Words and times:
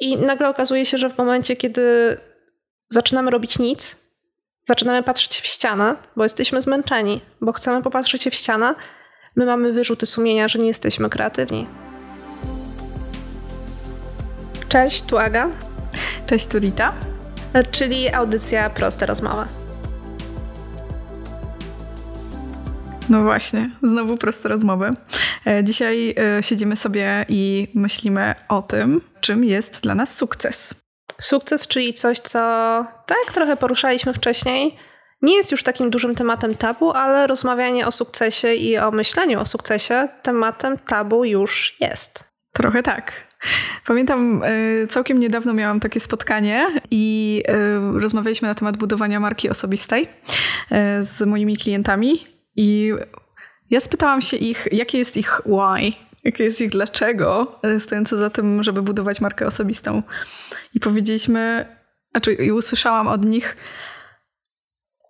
I 0.00 0.16
nagle 0.16 0.48
okazuje 0.48 0.86
się, 0.86 0.98
że 0.98 1.10
w 1.10 1.18
momencie, 1.18 1.56
kiedy 1.56 2.16
zaczynamy 2.88 3.30
robić 3.30 3.58
nic, 3.58 3.96
zaczynamy 4.64 5.02
patrzeć 5.02 5.40
w 5.40 5.46
ścianę, 5.46 5.96
bo 6.16 6.22
jesteśmy 6.22 6.62
zmęczeni, 6.62 7.20
bo 7.40 7.52
chcemy 7.52 7.82
popatrzeć 7.82 8.28
w 8.28 8.34
ścianę, 8.34 8.74
my 9.36 9.46
mamy 9.46 9.72
wyrzuty 9.72 10.06
sumienia, 10.06 10.48
że 10.48 10.58
nie 10.58 10.68
jesteśmy 10.68 11.10
kreatywni. 11.10 11.66
Cześć, 14.68 15.02
tu 15.02 15.18
Aga. 15.18 15.48
Cześć, 16.26 16.46
tu 16.46 16.58
Rita. 16.58 16.94
Czyli 17.70 18.12
audycja 18.12 18.70
Proste 18.70 19.06
Rozmowy. 19.06 19.44
No 23.08 23.22
właśnie, 23.22 23.70
znowu 23.82 24.16
proste 24.16 24.48
rozmowy. 24.48 24.94
E, 25.46 25.64
dzisiaj 25.64 26.14
e, 26.38 26.42
siedzimy 26.42 26.76
sobie 26.76 27.26
i 27.28 27.68
myślimy 27.74 28.34
o 28.48 28.62
tym, 28.62 29.00
czym 29.20 29.44
jest 29.44 29.80
dla 29.80 29.94
nas 29.94 30.16
sukces. 30.16 30.74
Sukces, 31.20 31.66
czyli 31.66 31.94
coś, 31.94 32.18
co 32.18 32.38
tak 33.06 33.32
trochę 33.34 33.56
poruszaliśmy 33.56 34.14
wcześniej, 34.14 34.76
nie 35.22 35.36
jest 35.36 35.52
już 35.52 35.62
takim 35.62 35.90
dużym 35.90 36.14
tematem 36.14 36.54
tabu, 36.54 36.90
ale 36.90 37.26
rozmawianie 37.26 37.86
o 37.86 37.92
sukcesie 37.92 38.54
i 38.54 38.78
o 38.78 38.90
myśleniu 38.90 39.40
o 39.40 39.46
sukcesie 39.46 40.08
tematem 40.22 40.78
tabu 40.78 41.24
już 41.24 41.76
jest. 41.80 42.24
Trochę 42.52 42.82
tak. 42.82 43.12
Pamiętam, 43.86 44.42
e, 44.44 44.86
całkiem 44.86 45.20
niedawno 45.20 45.52
miałam 45.52 45.80
takie 45.80 46.00
spotkanie 46.00 46.66
i 46.90 47.42
rozmawialiśmy 47.94 48.48
na 48.48 48.54
temat 48.54 48.76
budowania 48.76 49.20
marki 49.20 49.50
osobistej 49.50 50.08
z 51.00 51.26
moimi 51.26 51.56
klientami. 51.56 52.26
I 52.56 52.92
ja 53.70 53.80
spytałam 53.80 54.20
się 54.20 54.36
ich, 54.36 54.68
jakie 54.72 54.98
jest 54.98 55.16
ich 55.16 55.40
why, 55.46 55.92
jakie 56.24 56.44
jest 56.44 56.60
ich 56.60 56.70
dlaczego 56.70 57.58
e, 57.62 57.80
stojące 57.80 58.16
za 58.16 58.30
tym, 58.30 58.62
żeby 58.62 58.82
budować 58.82 59.20
markę 59.20 59.46
osobistą. 59.46 60.02
I 60.74 60.80
powiedzieliśmy, 60.80 61.66
znaczy 62.10 62.32
i 62.32 62.52
usłyszałam 62.52 63.08
od 63.08 63.24
nich 63.24 63.56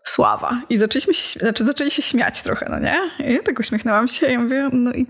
sława. 0.04 0.62
I 0.68 0.78
zaczęliśmy 0.78 1.14
się, 1.14 1.40
znaczy 1.40 1.64
zaczęli 1.64 1.90
się 1.90 2.02
śmiać 2.02 2.42
trochę, 2.42 2.66
no 2.70 2.78
nie? 2.78 3.26
I 3.30 3.34
ja 3.34 3.42
tak 3.42 3.58
uśmiechnęłam 3.58 4.08
się 4.08 4.26
i 4.26 4.32
ja 4.32 4.40
mówię, 4.40 4.70
no 4.72 4.92
i, 4.92 5.06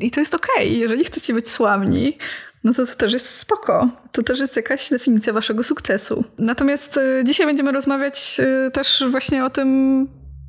i 0.00 0.10
to 0.10 0.20
jest 0.20 0.34
okej. 0.34 0.54
Okay. 0.54 0.68
Jeżeli 0.68 1.04
chcecie 1.04 1.34
być 1.34 1.50
sławni, 1.50 2.18
no 2.64 2.72
to, 2.72 2.86
to 2.86 2.94
też 2.94 3.12
jest 3.12 3.26
spoko. 3.26 3.90
To 4.12 4.22
też 4.22 4.40
jest 4.40 4.56
jakaś 4.56 4.90
definicja 4.90 5.32
waszego 5.32 5.62
sukcesu. 5.62 6.24
Natomiast 6.38 6.98
e, 6.98 7.24
dzisiaj 7.24 7.46
będziemy 7.46 7.72
rozmawiać 7.72 8.40
e, 8.40 8.70
też 8.70 9.04
właśnie 9.10 9.44
o 9.44 9.50
tym, 9.50 10.08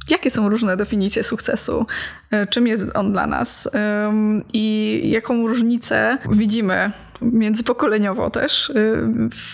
jakie 0.09 0.31
są 0.31 0.49
różne 0.49 0.77
definicje 0.77 1.23
sukcesu, 1.23 1.85
e, 2.31 2.47
czym 2.47 2.67
jest 2.67 2.85
on 2.93 3.13
dla 3.13 3.27
nas 3.27 3.69
i 4.53 5.01
jaką 5.05 5.47
różnicę 5.47 6.17
widzimy 6.31 6.91
międzypokoleniowo 7.21 8.29
też 8.29 8.69
e, 8.69 8.73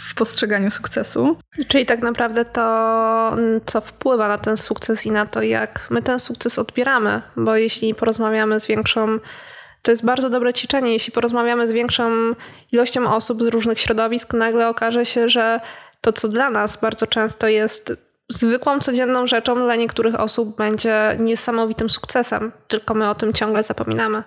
w 0.09 0.15
postrzeganiu 0.15 0.71
sukcesu. 0.71 1.37
Czyli 1.67 1.85
tak 1.85 2.01
naprawdę 2.01 2.45
to, 2.45 3.37
co 3.65 3.81
wpływa 3.81 4.27
na 4.27 4.37
ten 4.37 4.57
sukces 4.57 5.05
i 5.05 5.11
na 5.11 5.25
to, 5.25 5.41
jak 5.41 5.87
my 5.89 6.01
ten 6.01 6.19
sukces 6.19 6.59
odbieramy, 6.59 7.21
bo 7.35 7.55
jeśli 7.55 7.95
porozmawiamy 7.95 8.59
z 8.59 8.67
większą 8.67 9.19
to 9.81 9.91
jest 9.91 10.05
bardzo 10.05 10.29
dobre 10.29 10.53
ćwiczenie. 10.53 10.93
Jeśli 10.93 11.11
porozmawiamy 11.11 11.67
z 11.67 11.71
większą 11.71 12.11
ilością 12.71 13.15
osób 13.15 13.43
z 13.43 13.45
różnych 13.45 13.79
środowisk, 13.79 14.33
nagle 14.33 14.69
okaże 14.69 15.05
się, 15.05 15.29
że 15.29 15.59
to, 16.01 16.13
co 16.13 16.27
dla 16.27 16.49
nas 16.49 16.77
bardzo 16.81 17.07
często 17.07 17.47
jest 17.47 17.93
zwykłą, 18.33 18.79
codzienną 18.79 19.27
rzeczą 19.27 19.55
dla 19.55 19.75
niektórych 19.75 20.19
osób 20.19 20.57
będzie 20.57 21.17
niesamowitym 21.19 21.89
sukcesem, 21.89 22.51
tylko 22.67 22.93
my 22.93 23.09
o 23.09 23.15
tym 23.15 23.33
ciągle 23.33 23.63
zapominamy. 23.63 24.23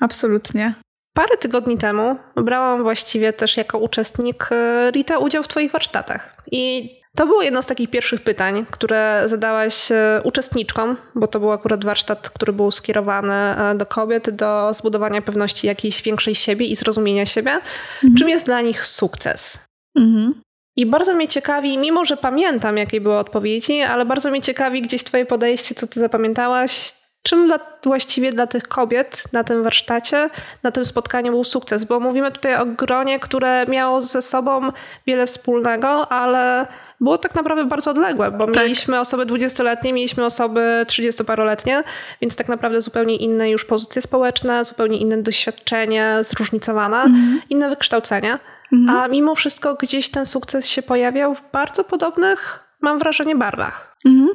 Absolutnie. 0.00 0.74
Parę 1.14 1.36
tygodni 1.36 1.78
temu 1.78 2.16
brałam 2.36 2.82
właściwie 2.82 3.32
też 3.32 3.56
jako 3.56 3.78
uczestnik 3.78 4.48
e, 4.50 4.90
Rita 4.90 5.18
udział 5.18 5.42
w 5.42 5.48
Twoich 5.48 5.72
warsztatach. 5.72 6.36
I 6.50 6.90
to 7.16 7.26
było 7.26 7.42
jedno 7.42 7.62
z 7.62 7.66
takich 7.66 7.90
pierwszych 7.90 8.22
pytań, 8.22 8.66
które 8.70 9.22
zadałaś 9.26 9.92
e, 9.92 10.20
uczestniczkom, 10.24 10.96
bo 11.14 11.26
to 11.26 11.40
był 11.40 11.52
akurat 11.52 11.84
warsztat, 11.84 12.30
który 12.30 12.52
był 12.52 12.70
skierowany 12.70 13.34
e, 13.34 13.74
do 13.74 13.86
kobiet, 13.86 14.30
do 14.30 14.70
zbudowania 14.72 15.22
pewności 15.22 15.66
jakiejś 15.66 16.02
większej 16.02 16.34
siebie 16.34 16.66
i 16.66 16.76
zrozumienia 16.76 17.26
siebie. 17.26 17.50
Mhm. 17.50 18.14
Czym 18.18 18.28
jest 18.28 18.46
dla 18.46 18.60
nich 18.60 18.86
sukces? 18.86 19.66
Mhm. 19.98 20.43
I 20.76 20.86
bardzo 20.86 21.14
mnie 21.14 21.28
ciekawi, 21.28 21.78
mimo 21.78 22.04
że 22.04 22.16
pamiętam, 22.16 22.76
jakie 22.76 23.00
były 23.00 23.16
odpowiedzi, 23.16 23.80
ale 23.80 24.04
bardzo 24.04 24.30
mnie 24.30 24.42
ciekawi 24.42 24.82
gdzieś 24.82 25.04
Twoje 25.04 25.26
podejście, 25.26 25.74
co 25.74 25.86
Ty 25.86 26.00
zapamiętałaś. 26.00 26.94
Czym 27.22 27.46
dla, 27.46 27.58
właściwie 27.84 28.32
dla 28.32 28.46
tych 28.46 28.62
kobiet 28.62 29.24
na 29.32 29.44
tym 29.44 29.62
warsztacie, 29.62 30.30
na 30.62 30.70
tym 30.70 30.84
spotkaniu 30.84 31.32
był 31.32 31.44
sukces? 31.44 31.84
Bo 31.84 32.00
mówimy 32.00 32.32
tutaj 32.32 32.56
o 32.56 32.66
gronie, 32.66 33.18
które 33.18 33.66
miało 33.66 34.00
ze 34.00 34.22
sobą 34.22 34.68
wiele 35.06 35.26
wspólnego, 35.26 36.12
ale 36.12 36.66
było 37.00 37.18
tak 37.18 37.34
naprawdę 37.34 37.64
bardzo 37.64 37.90
odległe, 37.90 38.30
bo 38.30 38.46
tak. 38.46 38.56
mieliśmy 38.56 39.00
osoby 39.00 39.26
dwudziestoletnie, 39.26 39.92
mieliśmy 39.92 40.24
osoby 40.24 40.84
trzydziestoparoletnie, 40.88 41.82
więc 42.20 42.36
tak 42.36 42.48
naprawdę 42.48 42.80
zupełnie 42.80 43.16
inne 43.16 43.50
już 43.50 43.64
pozycje 43.64 44.02
społeczne, 44.02 44.64
zupełnie 44.64 44.98
inne 44.98 45.18
doświadczenie, 45.18 46.18
zróżnicowane, 46.20 46.96
mhm. 46.96 47.40
inne 47.50 47.68
wykształcenie. 47.68 48.38
Mhm. 48.74 48.98
A 48.98 49.08
mimo 49.08 49.34
wszystko 49.34 49.74
gdzieś 49.74 50.08
ten 50.08 50.26
sukces 50.26 50.66
się 50.66 50.82
pojawiał 50.82 51.34
w 51.34 51.42
bardzo 51.52 51.84
podobnych, 51.84 52.64
mam 52.80 52.98
wrażenie, 52.98 53.36
barwach. 53.36 53.96
Mhm. 54.04 54.28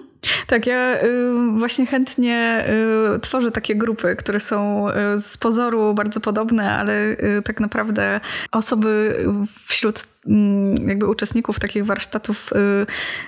Tak, 0.48 0.68
ja 0.68 1.04
y, 1.04 1.34
właśnie 1.58 1.86
chętnie 1.86 2.66
y, 3.16 3.20
tworzę 3.20 3.52
takie 3.52 3.76
grupy, 3.76 4.16
które 4.16 4.40
są 4.40 4.90
y, 4.90 4.94
z 5.18 5.38
pozoru 5.38 5.94
bardzo 5.94 6.20
podobne, 6.20 6.78
ale 6.78 7.16
tak 7.46 7.60
naprawdę 7.60 8.20
osoby 8.52 9.18
wśród 9.66 10.04
mm, 10.28 10.90
jakby 10.90 11.08
uczestników 11.08 11.60
takich 11.60 11.86
warsztatów 11.86 12.50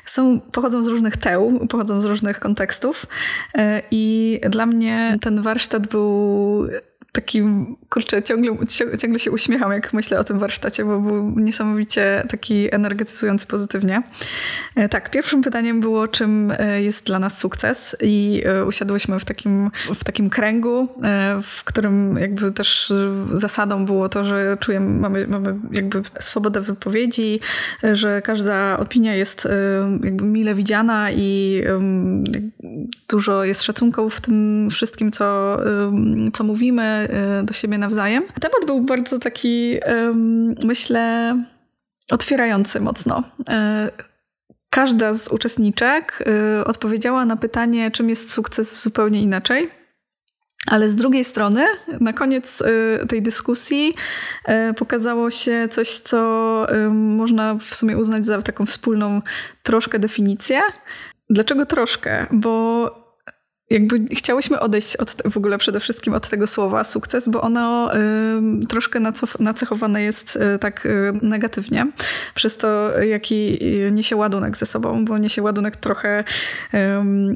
są, 0.06 0.40
pochodzą 0.40 0.84
z 0.84 0.88
różnych 0.88 1.18
teł, 1.18 1.68
pochodzą 1.70 2.00
z 2.00 2.06
różnych 2.06 2.40
kontekstów 2.40 3.06
i 3.92 4.40
dla 4.50 4.66
mnie 4.66 5.18
ten 5.22 5.42
warsztat 5.42 5.88
był 5.88 6.68
takim, 7.12 7.76
kurczę, 7.90 8.24
ciągle, 8.24 8.68
ciągle 8.98 9.20
się 9.20 9.32
uśmiecham, 9.32 9.72
jak 9.72 9.94
myślę 9.94 10.20
o 10.20 10.24
tym 10.24 10.40
warsztacie, 10.40 10.86
bo 10.86 11.00
był 11.00 11.40
niesamowicie 11.40 12.24
taki 12.30 12.76
energetyzujący 12.76 13.48
pozytywnie. 13.48 14.04
E, 14.76 14.90
tak, 14.90 15.12
pierwszym 15.12 15.42
pytaniem 15.42 15.82
było, 15.82 16.08
czym 16.08 16.54
e, 16.58 16.82
jest 16.82 17.06
dla 17.06 17.20
nas 17.20 17.38
sukces 17.38 17.96
i 18.02 18.44
e, 18.46 18.66
usiadłyśmy 18.66 19.20
w 19.20 19.26
takim, 19.26 19.72
w 19.96 20.04
takim 20.04 20.30
kręgu, 20.30 20.88
w 21.44 21.64
którym 21.64 22.18
jakby 22.18 22.52
też 22.52 22.94
zasadą 23.34 23.86
było 23.86 24.10
to, 24.10 24.26
że 24.26 24.58
czujemy, 24.60 25.00
mamy, 25.00 25.28
mamy 25.28 25.56
jakby 25.72 26.02
swobodę 26.20 26.62
wypowiedzi, 26.62 27.40
że 27.94 28.22
każda 28.22 28.80
opinia 28.80 29.16
jest 29.16 29.48
jakby 30.04 30.24
mile 30.24 30.56
widziana 30.56 31.12
i 31.12 31.62
dużo 33.10 33.44
jest 33.44 33.64
szacunku 33.64 34.10
w 34.10 34.22
tym 34.22 34.68
wszystkim, 34.70 35.12
co, 35.12 35.58
co 36.34 36.44
mówimy, 36.44 37.01
Y, 37.06 37.44
do 37.44 37.54
siebie 37.54 37.78
nawzajem. 37.78 38.24
Temat 38.42 38.66
był 38.66 38.82
bardzo 38.82 39.20
taki, 39.20 39.80
myślę, 40.64 41.36
otwierający 42.12 42.80
mocno. 42.80 43.24
Y, 43.40 43.44
każda 44.70 45.14
z 45.14 45.28
uczestniczek 45.28 46.24
y, 46.62 46.66
odpowiedziała 46.66 47.26
na 47.26 47.36
pytanie, 47.36 47.92
czym 47.92 48.10
jest 48.10 48.32
sukces 48.32 48.84
zupełnie 48.84 49.22
inaczej. 49.22 49.70
Ale 50.68 50.90
z 50.90 50.96
drugiej 50.96 51.24
strony, 51.24 51.66
na 52.00 52.14
koniec 52.14 52.64
tej 53.10 53.22
dyskusji 53.22 53.94
pokazało 54.78 55.30
się 55.30 55.68
coś, 55.72 56.00
co 56.00 56.68
można 56.92 57.56
w 57.56 57.76
sumie 57.76 57.98
uznać 57.98 58.26
za 58.26 58.42
taką 58.42 58.66
wspólną 58.66 59.22
troszkę 59.64 60.00
definicję. 60.00 60.62
Dlaczego 61.30 61.66
troszkę? 61.66 62.28
Bo 62.32 63.01
jakby 63.72 64.16
chciałyśmy 64.16 64.60
odejść 64.60 64.96
od, 64.96 65.16
w 65.30 65.38
ogóle 65.38 65.58
przede 65.58 65.80
wszystkim 65.80 66.14
od 66.14 66.30
tego 66.30 66.48
słowa 66.48 66.84
sukces, 66.84 67.30
bo 67.30 67.42
ono 67.42 67.96
y, 67.96 68.68
troszkę 68.68 69.00
nacechowane 69.40 70.04
jest 70.04 70.36
y, 70.36 70.60
tak 70.60 70.86
y, 70.86 71.14
negatywnie 71.22 71.88
przez 72.36 72.58
to, 72.58 73.00
jaki 73.00 73.60
niesie 73.92 74.16
ładunek 74.16 74.58
ze 74.58 74.66
sobą, 74.66 75.06
bo 75.06 75.18
niesie 75.18 75.42
ładunek 75.42 75.78
trochę, 75.78 76.24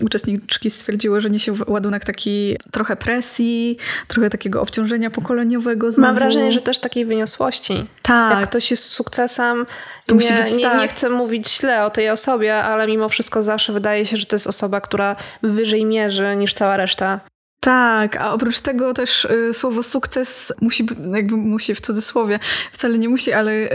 uczestniczki 0.01 0.69
stwierdziły, 0.69 1.21
że 1.21 1.29
niesie 1.29 1.53
ładunek 1.67 2.05
taki 2.05 2.57
trochę 2.71 2.95
presji, 2.95 3.77
trochę 4.07 4.29
takiego 4.29 4.61
obciążenia 4.61 5.09
pokoleniowego 5.09 5.91
znowu. 5.91 6.07
Mam 6.07 6.15
wrażenie, 6.15 6.51
że 6.51 6.61
też 6.61 6.79
takiej 6.79 7.05
wyniosłości. 7.05 7.85
Tak. 8.01 8.39
Jak 8.39 8.49
ktoś 8.49 8.71
jest 8.71 8.83
sukcesem, 8.83 9.65
to 10.05 10.15
nie, 10.15 10.31
być, 10.31 10.55
nie, 10.55 10.63
tak. 10.63 10.79
nie 10.79 10.87
chcę 10.87 11.09
mówić 11.09 11.57
źle 11.57 11.85
o 11.85 11.89
tej 11.89 12.09
osobie, 12.09 12.55
ale 12.55 12.87
mimo 12.87 13.09
wszystko 13.09 13.41
zawsze 13.41 13.73
wydaje 13.73 14.05
się, 14.05 14.17
że 14.17 14.25
to 14.25 14.35
jest 14.35 14.47
osoba, 14.47 14.81
która 14.81 15.15
wyżej 15.43 15.85
mierzy 15.85 16.35
niż 16.35 16.53
cała 16.53 16.77
reszta. 16.77 17.19
Tak, 17.65 18.15
a 18.15 18.33
oprócz 18.33 18.59
tego 18.59 18.93
też 18.93 19.25
y, 19.25 19.53
słowo 19.53 19.83
sukces 19.83 20.53
musi, 20.61 20.85
jakby 21.13 21.37
musi 21.37 21.75
w 21.75 21.81
cudzysłowie, 21.81 22.39
wcale 22.71 22.97
nie 22.97 23.09
musi, 23.09 23.33
ale 23.33 23.51
y, 23.51 23.67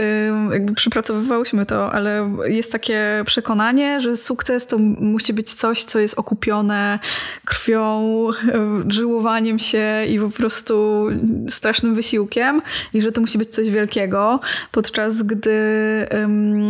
jakby 0.51 0.73
przypracowywałyśmy 0.73 1.65
to, 1.65 1.93
ale 1.93 2.37
jest 2.45 2.71
takie 2.71 3.23
przekonanie, 3.25 4.01
że 4.01 4.17
sukces 4.17 4.67
to 4.67 4.77
musi 4.77 5.33
być 5.33 5.53
coś, 5.53 5.83
co 5.83 5.99
jest 5.99 6.19
okupione 6.19 6.99
krwią, 7.45 8.27
y, 8.29 8.91
żyłowaniem 8.91 9.59
się 9.59 10.05
i 10.09 10.19
po 10.19 10.29
prostu 10.29 11.07
strasznym 11.47 11.95
wysiłkiem 11.95 12.61
i 12.93 13.01
że 13.01 13.11
to 13.11 13.21
musi 13.21 13.37
być 13.37 13.49
coś 13.49 13.69
wielkiego, 13.69 14.39
podczas 14.71 15.23
gdy 15.23 15.51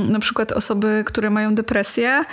na 0.10 0.20
przykład 0.20 0.52
osoby, 0.52 1.04
które 1.08 1.30
mają 1.30 1.56
depresję, 1.56 2.26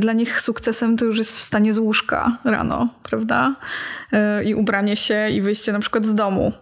dla 0.00 0.12
nich 0.12 0.40
sukcesem 0.40 0.96
to 0.96 1.04
już 1.04 1.18
jest 1.18 1.38
wstanie 1.38 1.72
z 1.72 1.78
łóżka 1.78 2.38
rano, 2.44 2.88
prawda? 3.02 3.54
I 4.44 4.54
ubranie 4.54 4.96
się 4.96 5.28
i 5.28 5.42
wyjście 5.42 5.72
na 5.72 5.78
przykład 5.78 6.06
z 6.06 6.14
domu. 6.14 6.52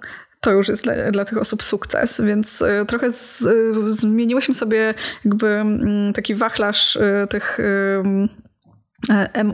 To 0.40 0.50
już 0.50 0.68
jest 0.68 0.84
dla, 0.84 1.10
dla 1.10 1.24
tych 1.24 1.38
osób 1.38 1.62
sukces, 1.62 2.20
więc 2.24 2.62
e, 2.62 2.84
trochę 2.86 3.12
z, 3.12 3.42
e, 3.42 3.52
zmieniłyśmy 3.92 4.54
sobie 4.54 4.94
jakby 5.24 5.46
mm, 5.46 6.12
taki 6.12 6.34
wachlarz 6.34 6.96
e, 6.96 7.26
tych 7.26 7.58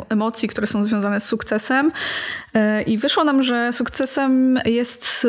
emocji, 0.08 0.48
które 0.48 0.66
są 0.66 0.84
związane 0.84 1.20
z 1.20 1.24
sukcesem. 1.24 1.90
I 2.86 2.98
wyszło 2.98 3.24
nam, 3.24 3.42
że 3.42 3.72
sukcesem 3.72 4.58
jest 4.64 5.26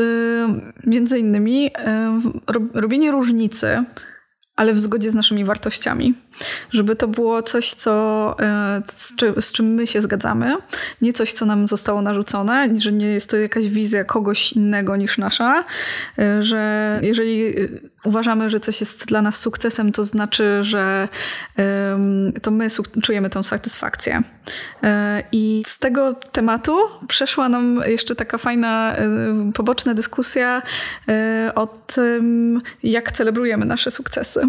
między 0.84 1.20
innymi 1.20 1.72
robienie 2.74 3.12
różnicy 3.12 3.86
ale 4.56 4.74
w 4.74 4.80
zgodzie 4.80 5.12
z 5.12 5.16
naszymi 5.16 5.46
wartościami. 5.46 6.14
Żeby 6.72 6.96
to 6.96 7.08
było 7.08 7.42
coś, 7.42 7.74
co, 7.74 8.36
e, 8.40 8.82
z, 8.88 9.14
z, 9.46 9.52
czym 9.52 9.74
my 9.74 9.88
się 9.88 10.02
zgadzamy, 10.02 10.56
nie 11.02 11.14
coś, 11.14 11.34
co 11.34 11.46
nam 11.46 11.68
zostało 11.68 12.02
narzucone, 12.02 12.70
że 12.78 12.92
nie 12.92 13.08
jest 13.08 13.30
to 13.30 13.38
jakaś 13.38 13.68
wizja 13.68 14.04
kogoś 14.04 14.54
innego 14.54 14.96
niż 14.96 15.18
nasza, 15.18 15.64
e, 16.20 16.44
że 16.44 17.00
jeżeli 17.04 17.48
e, 17.48 17.68
uważamy, 18.04 18.50
że 18.50 18.60
coś 18.60 18.80
jest 18.80 19.06
dla 19.06 19.22
nas 19.22 19.40
sukcesem, 19.40 19.92
to 19.92 20.04
znaczy, 20.04 20.60
że 20.62 21.08
to 22.42 22.52
my 22.52 22.68
czujemy 23.04 23.30
tą 23.30 23.44
satysfakcję. 23.44 24.22
I 25.32 25.64
z 25.66 25.80
tego 25.80 26.14
tematu 26.14 26.78
przeszła 27.08 27.50
nam 27.50 27.82
jeszcze 27.88 28.16
taka 28.16 28.38
fajna, 28.38 28.96
poboczna 29.54 29.94
dyskusja 29.94 30.62
o 31.56 31.68
tym, 31.68 32.62
jak 32.84 33.12
celebrujemy 33.12 33.66
nasze 33.66 33.92
sukcesy. 33.92 34.42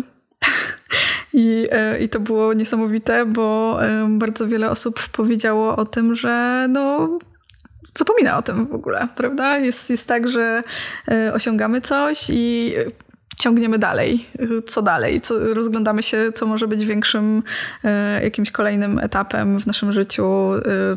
I, 1.32 1.68
e, 1.70 1.98
I 1.98 2.08
to 2.08 2.20
było 2.20 2.52
niesamowite, 2.52 3.26
bo 3.26 3.78
e, 3.84 4.06
bardzo 4.10 4.48
wiele 4.48 4.70
osób 4.70 5.08
powiedziało 5.08 5.76
o 5.76 5.84
tym, 5.84 6.14
że 6.14 6.66
no, 6.70 7.18
zapomina 7.98 8.38
o 8.38 8.42
tym 8.42 8.66
w 8.66 8.74
ogóle, 8.74 9.08
prawda? 9.16 9.58
Jest, 9.58 9.90
jest 9.90 10.08
tak, 10.08 10.28
że 10.28 10.62
e, 11.08 11.32
osiągamy 11.34 11.80
coś 11.80 12.26
i 12.30 12.74
ciągniemy 13.40 13.78
dalej. 13.78 14.26
Co 14.66 14.82
dalej? 14.82 15.20
Co, 15.20 15.54
rozglądamy 15.54 16.02
się, 16.02 16.32
co 16.32 16.46
może 16.46 16.68
być 16.68 16.84
większym, 16.84 17.42
jakimś 18.22 18.50
kolejnym 18.50 18.98
etapem 18.98 19.60
w 19.60 19.66
naszym 19.66 19.92
życiu, 19.92 20.50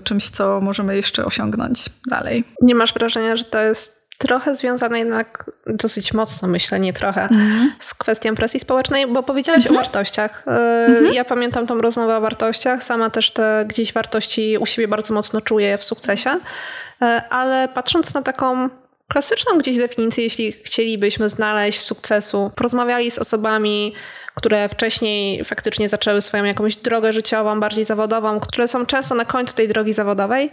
czymś, 0.04 0.30
co 0.30 0.62
możemy 0.62 0.96
jeszcze 0.96 1.26
osiągnąć 1.26 1.86
dalej. 2.10 2.44
Nie 2.62 2.76
masz 2.76 2.94
wrażenia, 2.94 3.36
że 3.36 3.44
to 3.44 3.60
jest 3.60 4.05
trochę 4.18 4.56
związane 4.56 5.00
jednak 5.00 5.52
dosyć 5.68 6.14
mocno, 6.14 6.48
myślę, 6.48 6.80
nie 6.80 6.94
trochę, 6.94 7.22
mhm. 7.22 7.72
z 7.80 7.94
kwestią 7.94 8.36
presji 8.36 8.60
społecznej, 8.60 9.08
bo 9.08 9.24
powiedziałaś 9.24 9.66
mhm. 9.66 9.76
o 9.76 9.84
wartościach. 9.84 10.44
E, 10.48 10.86
mhm. 10.86 11.14
Ja 11.14 11.26
pamiętam 11.26 11.68
tą 11.68 11.78
rozmowę 11.78 12.18
o 12.18 12.22
wartościach, 12.22 12.84
sama 12.84 13.10
też 13.10 13.32
te 13.32 13.66
gdzieś 13.68 13.94
wartości 13.94 14.58
u 14.58 14.66
siebie 14.66 14.88
bardzo 14.88 15.14
mocno 15.14 15.42
czuję 15.42 15.78
w 15.78 15.84
sukcesie, 15.84 16.40
e, 17.02 17.06
ale 17.30 17.68
patrząc 17.68 18.14
na 18.14 18.22
taką 18.22 18.70
klasyczną 19.08 19.58
gdzieś 19.58 19.78
definicję, 19.78 20.24
jeśli 20.24 20.52
chcielibyśmy 20.52 21.30
znaleźć 21.30 21.82
sukcesu, 21.82 22.52
porozmawiali 22.56 23.12
z 23.12 23.20
osobami, 23.20 23.94
które 24.36 24.70
wcześniej 24.70 25.46
faktycznie 25.46 25.90
zaczęły 25.90 26.22
swoją 26.22 26.44
jakąś 26.44 26.76
drogę 26.76 27.14
życiową, 27.14 27.60
bardziej 27.60 27.86
zawodową, 27.86 28.40
które 28.40 28.68
są 28.68 28.86
często 28.86 29.16
na 29.16 29.26
końcu 29.26 29.56
tej 29.56 29.68
drogi 29.68 29.94
zawodowej, 29.94 30.52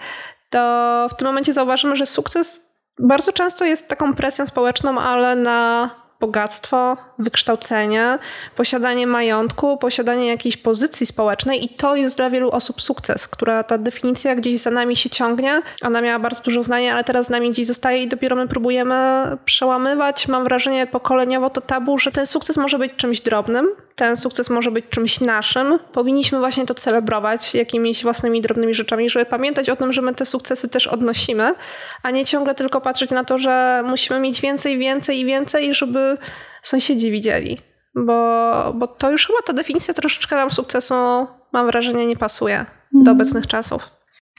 to 0.51 1.07
w 1.11 1.15
tym 1.15 1.27
momencie 1.27 1.53
zauważymy, 1.53 1.97
że 1.97 2.07
sukces 2.07 2.72
bardzo 3.03 3.33
często 3.33 3.65
jest 3.65 3.89
taką 3.89 4.15
presją 4.15 4.47
społeczną, 4.47 5.01
ale 5.01 5.37
na 5.37 5.91
bogactwo, 6.23 6.97
wykształcenie, 7.19 8.19
posiadanie 8.57 9.07
majątku, 9.07 9.77
posiadanie 9.77 10.27
jakiejś 10.27 10.57
pozycji 10.57 11.07
społecznej 11.07 11.65
i 11.65 11.69
to 11.69 11.97
jest 11.97 12.17
dla 12.17 12.31
wielu 12.31 12.51
osób 12.51 12.83
sukces, 12.83 13.29
która 13.29 13.63
ta 13.63 13.79
definicja 13.79 14.37
gdzieś 14.37 14.61
za 14.61 14.71
nami 14.71 14.97
się 14.97 15.11
ciągnie. 15.11 15.63
Ona 15.83 16.01
miała 16.01 16.19
bardzo 16.19 16.43
dużo 16.43 16.63
znania, 16.63 16.93
ale 16.93 17.05
teraz 17.05 17.27
z 17.27 17.31
nami 17.31 17.51
gdzieś 17.51 17.67
zostaje 17.67 18.03
i 18.03 18.09
dopiero 18.09 18.37
my 18.37 18.49
próbujemy 18.49 18.95
przełamywać. 19.45 20.29
Mam 20.29 20.45
wrażenie 20.45 20.87
pokoleniowo 20.87 21.51
to 21.51 21.61
tabu, 21.61 21.99
że 21.99 22.13
ten 22.13 22.27
sukces 22.27 22.57
może 22.57 22.79
być 22.79 22.95
czymś 22.97 23.21
drobnym, 23.21 23.69
ten 23.97 24.17
sukces 24.17 24.51
może 24.51 24.71
być 24.71 24.85
czymś 24.91 25.21
naszym. 25.21 25.79
Powinniśmy 25.93 26.39
właśnie 26.39 26.67
to 26.67 26.75
celebrować 26.75 27.55
jakimiś 27.55 28.03
własnymi 28.03 28.41
drobnymi 28.41 28.75
rzeczami, 28.75 29.11
żeby 29.11 29.27
pamiętać 29.27 29.71
o 29.71 29.77
tym, 29.77 29.93
że 29.93 30.03
my 30.03 30.15
te 30.15 30.25
sukcesy 30.25 30.69
też 30.69 30.87
odnosimy, 30.87 31.55
a 32.03 32.11
nie 32.11 32.25
ciągle 32.25 32.55
tylko 32.55 32.81
patrzeć 32.81 33.11
na 33.11 33.25
to, 33.25 33.39
że 33.39 33.83
musimy 33.87 34.21
mieć 34.21 34.41
więcej, 34.41 34.79
więcej 34.79 35.21
i 35.21 35.25
więcej, 35.25 35.75
żeby 35.75 36.12
sąsiedzi 36.63 37.11
widzieli. 37.11 37.59
Bo, 37.95 38.73
bo 38.77 38.87
to 38.87 39.11
już 39.11 39.27
chyba 39.27 39.39
ta 39.47 39.53
definicja 39.53 39.95
troszeczkę 39.95 40.37
nam 40.37 40.51
sukcesu, 40.51 40.95
mam 41.53 41.67
wrażenie, 41.67 42.07
nie 42.07 42.17
pasuje 42.17 42.55
mm. 42.55 42.67
do 42.93 42.99
mhm. 42.99 43.17
obecnych 43.17 43.47
czasów. 43.47 43.91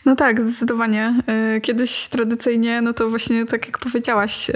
No 0.05 0.15
tak, 0.15 0.41
zdecydowanie. 0.41 1.13
Y, 1.57 1.61
kiedyś 1.61 2.07
tradycyjnie, 2.07 2.81
no 2.81 2.93
to 2.93 3.09
właśnie 3.09 3.45
tak 3.45 3.65
jak 3.65 3.79
powiedziałaś, 3.79 4.49
y, 4.49 4.53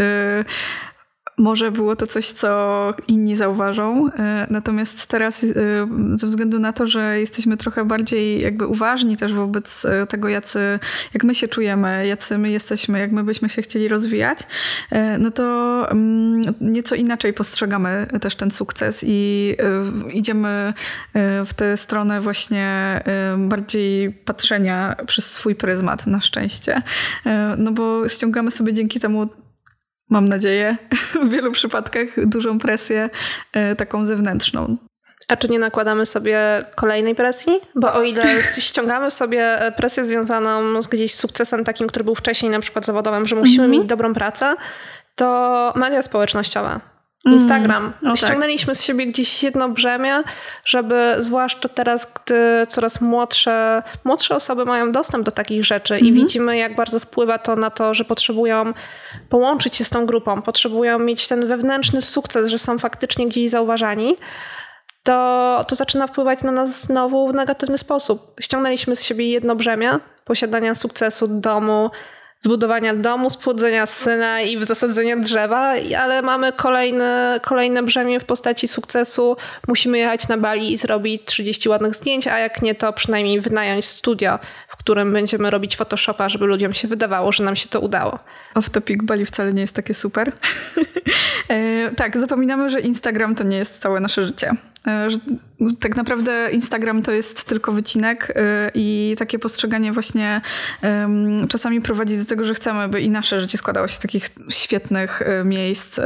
może 1.38 1.72
było 1.72 1.95
to 1.95 2.07
coś, 2.07 2.31
co 2.31 2.94
inni 3.07 3.36
zauważą. 3.36 4.10
E, 4.12 4.48
natomiast 4.50 5.07
teraz, 5.07 5.44
e, 5.44 5.48
ze 6.12 6.28
względu 6.28 6.60
na 6.60 6.74
to, 6.74 6.88
że 6.88 7.19
jesteśmy 7.19 7.57
trochę 7.57 7.86
bardziej 7.86 8.42
jakby 8.42 8.68
uważni 8.68 9.18
też 9.18 9.34
wobec 9.34 9.86
e, 9.86 10.07
tego, 10.07 10.30
jacy, 10.30 10.80
jak 11.13 11.24
my 11.24 11.36
się 11.36 11.48
czujemy, 11.48 12.07
jacy 12.07 12.38
my 12.38 12.50
jesteśmy, 12.50 13.00
jak 13.00 13.12
my 13.12 13.24
byśmy 13.24 13.50
się 13.50 13.62
chcieli 13.62 13.88
rozwijać, 13.88 14.39
no 15.19 15.31
to 15.31 15.88
mm, 15.92 16.56
nieco 16.62 16.95
inaczej 16.95 17.34
postrzegamy 17.34 18.07
też 18.22 18.36
ten 18.36 18.51
sukces 18.51 19.04
i 19.07 19.56
idziemy 20.13 20.74
w 21.45 21.54
tę 21.56 21.78
stronę 21.78 22.22
właśnie 22.22 23.01
bardziej 23.38 24.12
patrzenia 24.12 24.95
przez 25.07 25.31
swój 25.31 25.56
pryzmat 25.56 26.07
na 26.07 26.22
szczęście. 26.22 26.81
No 27.57 27.72
bo 27.72 28.07
ściągamy 28.07 28.51
sobie 28.51 28.74
dzięki 28.74 29.00
temu 29.00 29.30
mam 30.09 30.25
nadzieję, 30.25 30.77
w 31.24 31.30
wielu 31.30 31.51
przypadkach 31.51 32.27
dużą 32.27 32.59
presję 32.59 33.09
e, 33.54 33.75
taką 33.75 34.06
zewnętrzną. 34.06 34.77
A 35.27 35.38
czy 35.38 35.50
nie 35.50 35.59
nakładamy 35.59 36.06
sobie 36.06 36.65
kolejnej 36.75 37.15
presji? 37.15 37.54
Bo 37.75 37.94
o 37.94 38.04
ile 38.04 38.24
ściągamy 38.57 39.12
sobie 39.12 39.57
presję 39.77 40.06
związaną 40.06 40.81
z 40.81 40.88
gdzieś 40.88 41.15
sukcesem 41.15 41.63
takim, 41.63 41.88
który 41.88 42.06
był 42.06 42.15
wcześniej 42.15 42.51
na 42.51 42.59
przykład 42.59 42.86
zawodowym, 42.86 43.25
że 43.25 43.36
musimy 43.36 43.65
mm 43.65 43.75
-hmm. 43.75 43.80
mieć 43.80 43.89
dobrą 43.89 44.13
pracę, 44.13 44.54
to 45.15 45.74
media 45.75 46.01
społecznościowe 46.01 46.80
Instagram. 47.25 47.83
Mm, 47.83 47.93
tak. 48.03 48.17
Ściągnęliśmy 48.17 48.73
tak. 48.73 48.77
z 48.77 48.83
siebie 48.83 49.07
gdzieś 49.07 49.43
jedno 49.43 49.69
brzemię, 49.69 50.23
żeby 50.65 51.15
zwłaszcza 51.17 51.69
teraz, 51.69 52.13
gdy 52.13 52.67
coraz 52.67 53.01
młodsze, 53.01 53.83
młodsze 54.03 54.36
osoby 54.36 54.65
mają 54.65 54.91
dostęp 54.91 55.25
do 55.25 55.31
takich 55.31 55.65
rzeczy 55.65 55.93
mm 55.93 56.03
-hmm. 56.03 56.07
i 56.07 56.09
mhm. 56.09 56.27
widzimy, 56.27 56.57
jak 56.57 56.75
bardzo 56.75 57.00
wpływa 57.00 57.38
to 57.38 57.55
na 57.55 57.69
to, 57.69 57.93
że 57.93 58.05
potrzebują 58.05 58.74
połączyć 59.29 59.75
się 59.75 59.83
z 59.83 59.89
tą 59.89 60.05
grupą, 60.05 60.41
potrzebują 60.41 61.00
mieć 61.00 61.27
ten 61.27 61.47
wewnętrzny 61.47 62.01
sukces, 62.01 62.47
że 62.47 62.57
są 62.57 62.79
faktycznie 62.79 63.27
gdzieś 63.27 63.50
zauważani, 63.50 64.17
to, 65.03 65.65
to 65.67 65.75
zaczyna 65.75 66.07
wpływać 66.07 66.43
na 66.43 66.51
nas 66.51 66.83
znowu 66.83 67.27
w 67.27 67.33
negatywny 67.33 67.77
sposób. 67.77 68.36
Ściągnęliśmy 68.41 68.95
z 68.95 69.03
siebie 69.03 69.31
jedno 69.31 69.55
brzemię 69.55 70.00
posiadania 70.25 70.75
sukcesu 70.75 71.27
domu, 71.27 71.91
zbudowania 72.48 72.96
domu, 72.96 73.30
spłodzenia 73.30 73.86
syna 73.86 74.42
i 74.42 74.63
zasadzenia 74.63 75.18
drzewa, 75.18 75.74
ale 76.00 76.22
mamy 76.22 76.54
kolejne, 76.54 77.39
kolejne 77.44 77.84
brzemię 77.84 78.20
w 78.20 78.25
postaci 78.25 78.68
sukcesu. 78.68 79.38
Musimy 79.68 79.98
jechać 79.98 80.27
na 80.27 80.38
Bali 80.38 80.74
i 80.74 80.77
zrobić 80.77 81.25
30 81.25 81.70
ładnych 81.70 81.96
zdjęć, 81.96 82.27
a 82.27 82.39
jak 82.39 82.62
nie, 82.62 82.75
to 82.75 82.94
przynajmniej 82.94 83.42
wynająć 83.42 83.86
studio, 83.86 84.39
w 84.68 84.77
którym 84.77 85.13
będziemy 85.13 85.50
robić 85.50 85.75
Photoshopa, 85.75 86.30
żeby 86.30 86.46
ludziom 86.46 86.74
się 86.74 86.88
wydawało, 86.88 87.32
że 87.32 87.44
nam 87.44 87.56
się 87.56 87.70
to 87.70 87.80
udało. 87.80 88.20
Off 88.56 88.70
topic 88.70 89.04
Bali 89.04 89.25
wcale 89.25 89.54
nie 89.54 89.62
jest 89.62 89.75
takie 89.75 89.94
super. 89.94 90.32
e, 91.50 91.92
tak, 91.96 92.18
zapominamy, 92.18 92.70
że 92.70 92.80
Instagram 92.80 93.36
to 93.36 93.44
nie 93.44 93.58
jest 93.58 93.80
całe 93.80 94.00
nasze 94.00 94.25
życie. 94.25 94.51
E, 94.88 95.12
że 95.12 95.17
tak 95.79 95.96
naprawdę 95.96 96.51
Instagram 96.51 97.01
to 97.01 97.12
jest 97.12 97.44
tylko 97.44 97.72
wycinek 97.72 98.34
e, 98.36 98.72
i 98.74 99.15
takie 99.17 99.39
postrzeganie 99.39 99.91
właśnie 99.94 100.41
czasami 101.50 101.82
prowadzi 101.82 102.17
do 102.17 102.25
tego, 102.25 102.44
że 102.44 102.53
chcemy, 102.53 102.88
by 102.88 103.01
i 103.01 103.10
nasze 103.10 103.39
życie 103.39 103.58
składało 103.58 103.88
się 103.88 103.94
z 103.96 104.00
takich 104.00 104.29
świetnych 104.50 105.22
e, 105.22 105.44
miejsc 105.44 106.00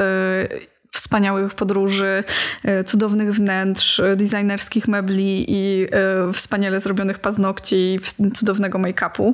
wspaniałych 0.91 1.53
podróży, 1.53 2.23
e, 2.63 2.83
cudownych 2.83 3.33
wnętrz, 3.33 4.01
designerskich 4.15 4.87
mebli 4.87 5.45
i 5.47 5.87
wspaniale 6.33 6.79
zrobionych 6.79 7.19
paznokci, 7.19 7.99
cudownego 8.33 8.79
make-upu. 8.79 9.33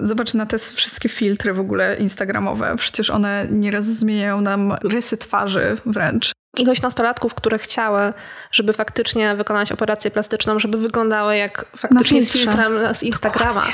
Zobacz 0.00 0.34
na 0.34 0.46
te 0.46 0.58
wszystkie 0.58 1.08
filtry 1.08 1.52
w 1.52 1.60
ogóle 1.60 1.96
instagramowe. 1.96 2.76
Przecież 2.76 3.10
one 3.10 3.46
nieraz 3.50 3.84
zmieniają 3.84 4.40
nam 4.40 4.76
rysy 4.82 5.16
twarzy 5.16 5.76
wręcz 5.86 6.32
ilość 6.56 6.82
nastolatków, 6.82 7.34
które 7.34 7.58
chciały, 7.58 8.12
żeby 8.52 8.72
faktycznie 8.72 9.36
wykonać 9.36 9.72
operację 9.72 10.10
plastyczną, 10.10 10.58
żeby 10.58 10.78
wyglądały 10.78 11.36
jak 11.36 11.66
faktycznie 11.76 12.22
z 12.22 12.32
filtrem 12.32 12.94
z 12.94 13.02
Instagrama. 13.02 13.48
Dokładnie. 13.48 13.72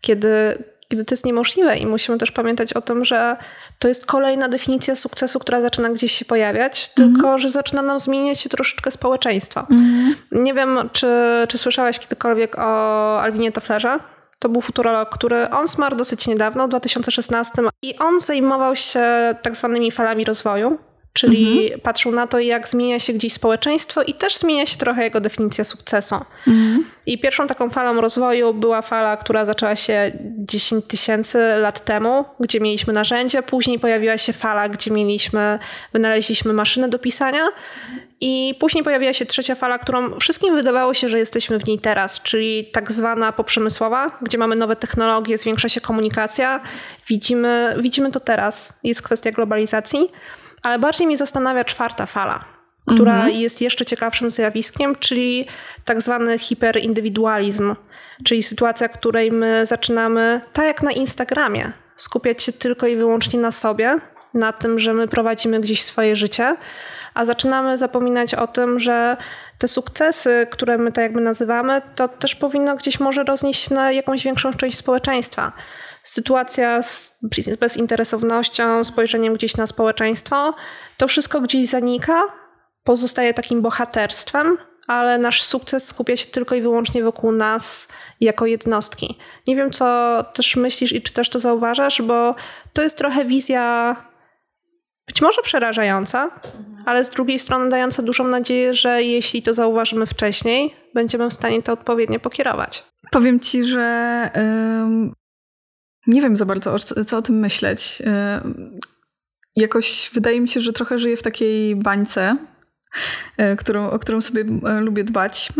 Kiedy, 0.00 0.64
kiedy 0.88 1.04
to 1.04 1.12
jest 1.12 1.24
niemożliwe 1.26 1.76
i 1.76 1.86
musimy 1.86 2.18
też 2.18 2.30
pamiętać 2.30 2.72
o 2.72 2.80
tym, 2.80 3.04
że 3.04 3.36
to 3.78 3.88
jest 3.88 4.06
kolejna 4.06 4.48
definicja 4.48 4.94
sukcesu, 4.94 5.38
która 5.38 5.60
zaczyna 5.60 5.88
gdzieś 5.88 6.12
się 6.12 6.24
pojawiać, 6.24 6.90
mm 6.98 7.10
-hmm. 7.10 7.14
tylko 7.14 7.38
że 7.38 7.48
zaczyna 7.48 7.82
nam 7.82 7.98
zmieniać 7.98 8.40
się 8.40 8.48
troszeczkę 8.48 8.90
społeczeństwo. 8.90 9.66
Mm 9.70 9.84
-hmm. 9.84 10.14
Nie 10.42 10.54
wiem, 10.54 10.90
czy, 10.92 11.08
czy 11.48 11.58
słyszałaś 11.58 11.98
kiedykolwiek 11.98 12.58
o 12.58 13.20
Alwinie 13.22 13.52
Tofflerze? 13.52 13.98
To 14.38 14.48
był 14.48 14.62
futurolog, 14.62 15.08
który 15.10 15.50
on 15.50 15.66
zmarł 15.66 15.96
dosyć 15.96 16.26
niedawno, 16.26 16.66
w 16.66 16.70
2016 16.70 17.62
i 17.82 17.98
on 17.98 18.20
zajmował 18.20 18.76
się 18.76 19.02
tak 19.42 19.56
zwanymi 19.56 19.90
falami 19.90 20.24
rozwoju 20.24 20.78
Czyli 21.14 21.62
mhm. 21.62 21.80
patrzą 21.80 22.12
na 22.12 22.26
to, 22.26 22.38
jak 22.38 22.68
zmienia 22.68 22.98
się 22.98 23.12
gdzieś 23.12 23.32
społeczeństwo 23.32 24.02
i 24.02 24.14
też 24.14 24.36
zmienia 24.36 24.66
się 24.66 24.76
trochę 24.76 25.04
jego 25.04 25.20
definicja 25.20 25.64
sukcesu. 25.64 26.14
Mhm. 26.48 26.84
I 27.06 27.18
pierwszą 27.18 27.46
taką 27.46 27.70
falą 27.70 28.00
rozwoju 28.00 28.54
była 28.54 28.82
fala, 28.82 29.16
która 29.16 29.44
zaczęła 29.44 29.76
się 29.76 30.12
10 30.38 30.84
tysięcy 30.84 31.38
lat 31.38 31.84
temu, 31.84 32.24
gdzie 32.40 32.60
mieliśmy 32.60 32.92
narzędzie. 32.92 33.42
Później 33.42 33.78
pojawiła 33.78 34.18
się 34.18 34.32
fala, 34.32 34.68
gdzie 34.68 34.90
mieliśmy, 34.90 35.58
wynaleźliśmy 35.92 36.52
maszynę 36.52 36.88
do 36.88 36.98
pisania. 36.98 37.48
I 38.20 38.54
później 38.60 38.84
pojawiła 38.84 39.12
się 39.12 39.26
trzecia 39.26 39.54
fala, 39.54 39.78
którą 39.78 40.18
wszystkim 40.20 40.54
wydawało 40.54 40.94
się, 40.94 41.08
że 41.08 41.18
jesteśmy 41.18 41.58
w 41.58 41.66
niej 41.66 41.78
teraz, 41.78 42.22
czyli 42.22 42.64
tak 42.72 42.92
zwana 42.92 43.32
poprzemysłowa, 43.32 44.18
gdzie 44.22 44.38
mamy 44.38 44.56
nowe 44.56 44.76
technologie, 44.76 45.38
zwiększa 45.38 45.68
się 45.68 45.80
komunikacja. 45.80 46.60
Widzimy, 47.08 47.76
widzimy 47.80 48.10
to 48.10 48.20
teraz. 48.20 48.72
Jest 48.82 49.02
kwestia 49.02 49.30
globalizacji. 49.30 50.08
Ale 50.64 50.78
bardziej 50.78 51.06
mnie 51.06 51.16
zastanawia 51.16 51.64
czwarta 51.64 52.06
fala, 52.06 52.44
która 52.86 53.14
mhm. 53.14 53.32
jest 53.32 53.60
jeszcze 53.60 53.84
ciekawszym 53.84 54.30
zjawiskiem, 54.30 54.96
czyli 54.96 55.46
tak 55.84 56.02
zwany 56.02 56.38
hiperindywidualizm, 56.38 57.74
czyli 58.24 58.42
sytuacja, 58.42 58.88
w 58.88 58.92
której 58.92 59.32
my 59.32 59.66
zaczynamy, 59.66 60.40
tak 60.52 60.66
jak 60.66 60.82
na 60.82 60.92
Instagramie, 60.92 61.72
skupiać 61.96 62.42
się 62.42 62.52
tylko 62.52 62.86
i 62.86 62.96
wyłącznie 62.96 63.40
na 63.40 63.50
sobie, 63.50 63.96
na 64.34 64.52
tym, 64.52 64.78
że 64.78 64.94
my 64.94 65.08
prowadzimy 65.08 65.60
gdzieś 65.60 65.84
swoje 65.84 66.16
życie, 66.16 66.56
a 67.14 67.24
zaczynamy 67.24 67.78
zapominać 67.78 68.34
o 68.34 68.46
tym, 68.46 68.80
że 68.80 69.16
te 69.58 69.68
sukcesy, 69.68 70.46
które 70.50 70.78
my 70.78 70.92
tak 70.92 71.02
jakby 71.02 71.20
nazywamy, 71.20 71.82
to 71.94 72.08
też 72.08 72.34
powinno 72.34 72.76
gdzieś 72.76 73.00
może 73.00 73.24
roznieść 73.24 73.70
na 73.70 73.92
jakąś 73.92 74.24
większą 74.24 74.52
część 74.52 74.78
społeczeństwa 74.78 75.52
sytuacja 76.04 76.82
z 76.82 77.18
bezinteresownością, 77.60 78.84
spojrzeniem 78.84 79.34
gdzieś 79.34 79.56
na 79.56 79.66
społeczeństwo, 79.66 80.54
to 80.96 81.08
wszystko 81.08 81.40
gdzieś 81.40 81.68
zanika, 81.68 82.22
pozostaje 82.84 83.34
takim 83.34 83.62
bohaterstwem, 83.62 84.58
ale 84.86 85.18
nasz 85.18 85.42
sukces 85.42 85.86
skupia 85.86 86.16
się 86.16 86.26
tylko 86.26 86.54
i 86.54 86.60
wyłącznie 86.60 87.04
wokół 87.04 87.32
nas 87.32 87.88
jako 88.20 88.46
jednostki. 88.46 89.18
Nie 89.46 89.56
wiem, 89.56 89.70
co 89.70 90.18
też 90.34 90.56
myślisz 90.56 90.92
i 90.92 91.02
czy 91.02 91.12
też 91.12 91.28
to 91.28 91.38
zauważasz, 91.38 92.02
bo 92.02 92.34
to 92.72 92.82
jest 92.82 92.98
trochę 92.98 93.24
wizja 93.24 93.96
być 95.06 95.22
może 95.22 95.42
przerażająca, 95.42 96.30
ale 96.86 97.04
z 97.04 97.10
drugiej 97.10 97.38
strony 97.38 97.68
dająca 97.68 98.02
dużą 98.02 98.28
nadzieję, 98.28 98.74
że 98.74 99.02
jeśli 99.02 99.42
to 99.42 99.54
zauważymy 99.54 100.06
wcześniej, 100.06 100.74
będziemy 100.94 101.28
w 101.30 101.32
stanie 101.32 101.62
to 101.62 101.72
odpowiednio 101.72 102.20
pokierować. 102.20 102.84
Powiem 103.10 103.40
ci, 103.40 103.64
że 103.64 104.30
nie 106.06 106.22
wiem 106.22 106.36
za 106.36 106.46
bardzo, 106.46 106.78
co 106.78 107.18
o 107.18 107.22
tym 107.22 107.38
myśleć. 107.38 108.02
E, 108.06 108.40
jakoś 109.56 110.10
wydaje 110.14 110.40
mi 110.40 110.48
się, 110.48 110.60
że 110.60 110.72
trochę 110.72 110.98
żyję 110.98 111.16
w 111.16 111.22
takiej 111.22 111.76
bańce, 111.76 112.36
e, 113.36 113.56
którą, 113.56 113.90
o 113.90 113.98
którą 113.98 114.20
sobie 114.20 114.44
e, 114.66 114.80
lubię 114.80 115.04
dbać. 115.04 115.48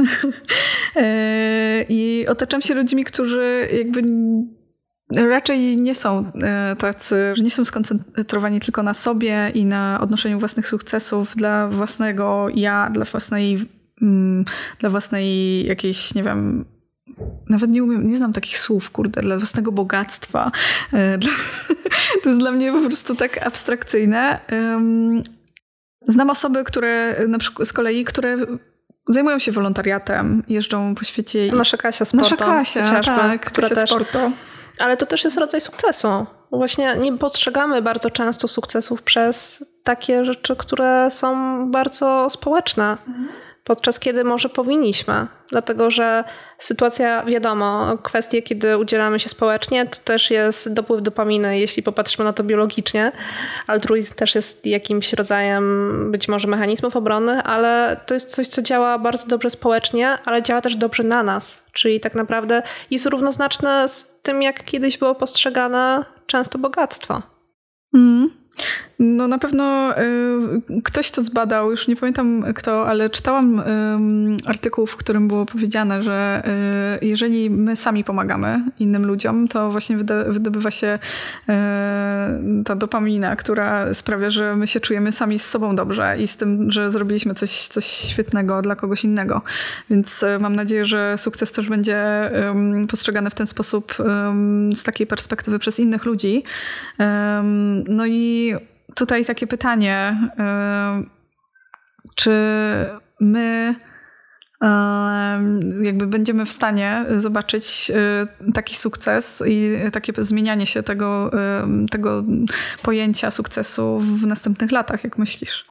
I 1.88 2.26
otaczam 2.28 2.62
się 2.62 2.74
ludźmi, 2.74 3.04
którzy 3.04 3.68
jakby 3.72 4.02
raczej 5.16 5.76
nie 5.76 5.94
są 5.94 6.32
tacy, 6.78 7.32
że 7.34 7.42
nie 7.42 7.50
są 7.50 7.64
skoncentrowani 7.64 8.60
tylko 8.60 8.82
na 8.82 8.94
sobie 8.94 9.50
i 9.54 9.64
na 9.64 10.00
odnoszeniu 10.00 10.38
własnych 10.38 10.68
sukcesów 10.68 11.36
dla 11.36 11.68
własnego 11.68 12.46
ja, 12.54 12.90
dla 12.90 13.04
własnej, 13.04 13.58
dla 14.78 14.90
własnej 14.90 15.66
jakiejś, 15.66 16.14
nie 16.14 16.22
wiem, 16.22 16.64
nawet 17.54 17.70
nie 17.70 17.84
umiem, 17.84 18.06
nie 18.06 18.16
znam 18.16 18.32
takich 18.32 18.58
słów, 18.58 18.90
kurde, 18.90 19.20
dla 19.20 19.36
własnego 19.36 19.72
bogactwa. 19.72 20.50
E, 20.92 21.18
dla, 21.18 21.32
to 22.22 22.28
jest 22.28 22.40
dla 22.40 22.52
mnie 22.52 22.72
po 22.72 22.80
prostu 22.80 23.14
tak 23.14 23.46
abstrakcyjne. 23.46 24.40
Znam 26.08 26.30
osoby, 26.30 26.64
które 26.64 27.16
na 27.28 27.38
przykład 27.38 27.68
z 27.68 27.72
kolei, 27.72 28.04
które 28.04 28.36
zajmują 29.08 29.38
się 29.38 29.52
wolontariatem, 29.52 30.42
jeżdżą 30.48 30.94
po 30.94 31.04
świecie. 31.04 31.52
Nasza 31.52 31.76
Kasia 31.76 32.04
Sporto. 32.04 32.46
Nasza 32.46 32.80
Kasia, 32.80 33.02
tak, 33.02 33.46
która 33.46 33.68
Kasia 33.68 33.80
też, 33.80 33.90
Sporto. 33.90 34.30
Ale 34.80 34.96
to 34.96 35.06
też 35.06 35.24
jest 35.24 35.38
rodzaj 35.38 35.60
sukcesu. 35.60 36.26
Właśnie 36.52 36.96
nie 36.96 37.18
postrzegamy 37.18 37.82
bardzo 37.82 38.10
często 38.10 38.48
sukcesów 38.48 39.02
przez 39.02 39.64
takie 39.84 40.24
rzeczy, 40.24 40.56
które 40.56 41.10
są 41.10 41.70
bardzo 41.70 42.30
społeczne. 42.30 42.96
Mhm 43.08 43.43
podczas 43.64 44.00
kiedy 44.00 44.24
może 44.24 44.48
powinniśmy, 44.48 45.26
dlatego 45.50 45.90
że 45.90 46.24
sytuacja, 46.58 47.24
wiadomo, 47.24 47.98
kwestie, 48.02 48.42
kiedy 48.42 48.78
udzielamy 48.78 49.20
się 49.20 49.28
społecznie, 49.28 49.86
to 49.86 49.96
też 50.04 50.30
jest 50.30 50.74
dopływ 50.74 51.02
dopaminy, 51.02 51.58
jeśli 51.58 51.82
popatrzymy 51.82 52.24
na 52.24 52.32
to 52.32 52.44
biologicznie. 52.44 53.12
Altruizm 53.66 54.14
też 54.14 54.34
jest 54.34 54.66
jakimś 54.66 55.12
rodzajem 55.12 56.12
być 56.12 56.28
może 56.28 56.48
mechanizmów 56.48 56.96
obrony, 56.96 57.42
ale 57.42 58.00
to 58.06 58.14
jest 58.14 58.30
coś, 58.30 58.48
co 58.48 58.62
działa 58.62 58.98
bardzo 58.98 59.26
dobrze 59.26 59.50
społecznie, 59.50 60.18
ale 60.24 60.42
działa 60.42 60.60
też 60.60 60.76
dobrze 60.76 61.02
na 61.02 61.22
nas, 61.22 61.66
czyli 61.72 62.00
tak 62.00 62.14
naprawdę 62.14 62.62
jest 62.90 63.06
równoznaczne 63.06 63.88
z 63.88 64.20
tym, 64.22 64.42
jak 64.42 64.64
kiedyś 64.64 64.98
było 64.98 65.14
postrzegane 65.14 66.04
często 66.26 66.58
bogactwo. 66.58 67.22
Mm. 67.94 68.43
No 68.98 69.28
na 69.28 69.38
pewno 69.38 69.94
y, 69.98 70.82
ktoś 70.84 71.10
to 71.10 71.22
zbadał, 71.22 71.70
już 71.70 71.88
nie 71.88 71.96
pamiętam 71.96 72.44
kto, 72.54 72.86
ale 72.88 73.10
czytałam 73.10 73.62
artykuł, 74.46 74.86
w 74.86 74.96
którym 74.96 75.28
było 75.28 75.46
powiedziane, 75.46 76.02
że 76.02 76.42
y, 77.02 77.06
jeżeli 77.06 77.50
my 77.50 77.76
sami 77.76 78.04
pomagamy 78.04 78.64
innym 78.78 79.06
ludziom, 79.06 79.48
to 79.48 79.70
właśnie 79.70 79.96
wydobywa 80.28 80.70
się 80.70 80.98
y, 80.98 82.64
ta 82.64 82.76
dopamina, 82.76 83.36
która 83.36 83.94
sprawia, 83.94 84.30
że 84.30 84.56
my 84.56 84.66
się 84.66 84.80
czujemy 84.80 85.12
sami 85.12 85.38
z 85.38 85.46
sobą 85.46 85.76
dobrze 85.76 86.16
i 86.18 86.26
z 86.26 86.36
tym, 86.36 86.70
że 86.70 86.90
zrobiliśmy 86.90 87.34
coś, 87.34 87.68
coś 87.68 87.84
świetnego 87.84 88.62
dla 88.62 88.76
kogoś 88.76 89.04
innego. 89.04 89.42
Więc 89.90 90.24
mam 90.40 90.56
nadzieję, 90.56 90.84
że 90.84 91.18
sukces 91.18 91.52
też 91.52 91.68
będzie 91.68 92.30
postrzegany 92.88 93.30
w 93.30 93.34
ten 93.34 93.46
sposób 93.46 93.94
z 94.74 94.82
takiej 94.82 95.06
perspektywy 95.06 95.58
przez 95.58 95.80
innych 95.80 96.04
ludzi. 96.04 96.44
No 97.88 98.06
i 98.06 98.43
tutaj 98.94 99.24
takie 99.24 99.46
pytanie, 99.46 100.18
y, 101.02 101.10
czy 102.14 102.30
my 103.20 103.74
y, 104.62 104.66
jakby 105.82 106.06
będziemy 106.06 106.46
w 106.46 106.52
stanie 106.52 107.04
zobaczyć 107.16 107.90
y, 108.46 108.52
taki 108.52 108.74
sukces 108.76 109.42
i 109.46 109.76
takie 109.92 110.12
zmienianie 110.18 110.66
się 110.66 110.82
tego, 110.82 111.30
tego 111.90 112.24
pojęcia 112.82 113.30
sukcesu 113.30 113.98
w 113.98 114.26
następnych 114.26 114.72
latach, 114.72 115.04
jak 115.04 115.18
myślisz? 115.18 115.66